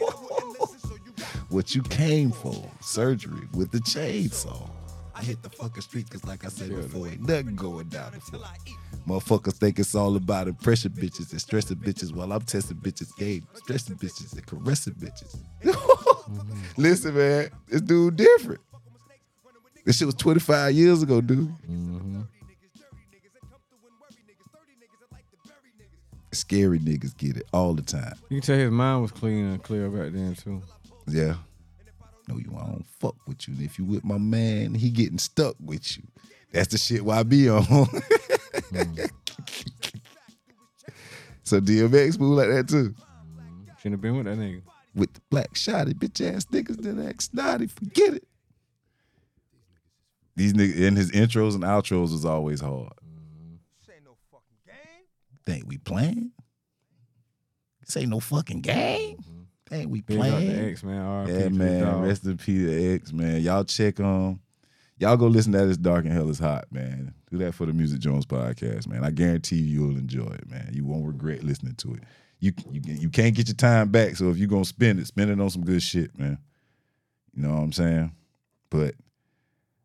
[1.49, 4.69] what you came for, surgery with the chainsaw.
[5.15, 8.39] I hit the fucking street cause like I said before, ain't nothing going down before.
[9.07, 13.47] Motherfuckers think it's all about impressing bitches and stressing bitches while I'm testing bitches game,
[13.55, 15.37] stressing bitches and caressing bitches.
[16.77, 18.61] Listen, man, this dude different.
[19.85, 21.47] This shit was 25 years ago, dude.
[21.67, 22.21] Mm-hmm.
[26.31, 28.13] Scary niggas get it all the time.
[28.29, 30.61] You can tell his mind was clean and clear back then too.
[31.07, 31.35] Yeah.
[32.27, 33.53] No, you I don't fuck with you.
[33.53, 36.03] And if you with my man, he getting stuck with you.
[36.51, 37.63] That's the shit why I be on.
[41.43, 42.93] so DMX move like that too.
[43.77, 44.61] Shouldn't have been with that nigga.
[44.93, 48.27] With the black shotty bitch ass niggas that act snotty, forget it.
[50.35, 52.93] These niggas and his intros and outros was always hard.
[53.05, 53.59] Mm.
[54.03, 55.05] No fucking game.
[55.45, 56.31] Think we playing?
[57.81, 59.17] This ain't no fucking game.
[59.69, 60.69] Think we Big up the playing?
[60.69, 61.01] X man.
[61.05, 61.29] R.
[61.29, 62.01] Yeah, man.
[62.01, 63.41] Rest in peace, to X, man.
[63.41, 64.39] Y'all check on.
[64.99, 65.67] Y'all go listen to that.
[65.67, 67.13] It's dark and hell is hot, man.
[67.29, 69.03] Do that for the Music Jones podcast, man.
[69.03, 70.69] I guarantee you you'll enjoy it, man.
[70.73, 72.03] You won't regret listening to it.
[72.39, 75.29] You you you can't get your time back, so if you're gonna spend it, spend
[75.31, 76.37] it on some good shit, man.
[77.35, 78.11] You know what I'm saying?
[78.69, 78.95] But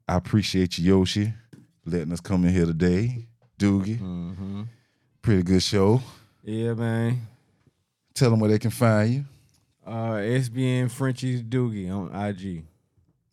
[0.08, 1.32] I appreciate you, Yoshi,
[1.84, 3.26] letting us come in here today.
[3.58, 4.62] Doogie, Mm-hmm.
[5.22, 6.00] pretty good show.
[6.42, 7.20] Yeah, man.
[8.14, 9.24] Tell them where they can find you.
[9.86, 12.64] Uh, SBN Frenchie's Doogie on IG.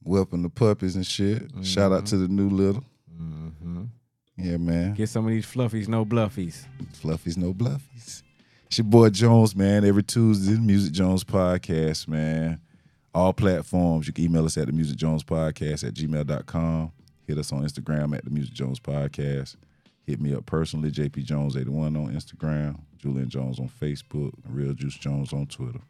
[0.06, 1.44] Whelping the puppies and shit.
[1.64, 2.84] Shout out to the new little.
[3.20, 3.84] Mm-hmm.
[4.38, 4.94] Yeah, man.
[4.94, 6.66] Get some of these fluffies, no bluffies.
[6.94, 8.24] Fluffies, no bluffies.
[8.68, 9.84] It's your boy Jones, man.
[9.84, 12.62] Every Tuesday, Music Jones Podcast, man.
[13.14, 14.08] All platforms.
[14.08, 16.92] You can email us at the Music Jones Podcast at gmail.com.
[17.28, 19.56] Hit us on Instagram at the Music Jones Podcast.
[20.04, 25.34] Hit me up personally, JP Jones81 on Instagram, Julian Jones on Facebook, Real Juice Jones
[25.34, 25.82] on Twitter.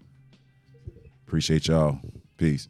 [1.30, 1.99] Appreciate y'all.
[2.38, 2.69] Peace.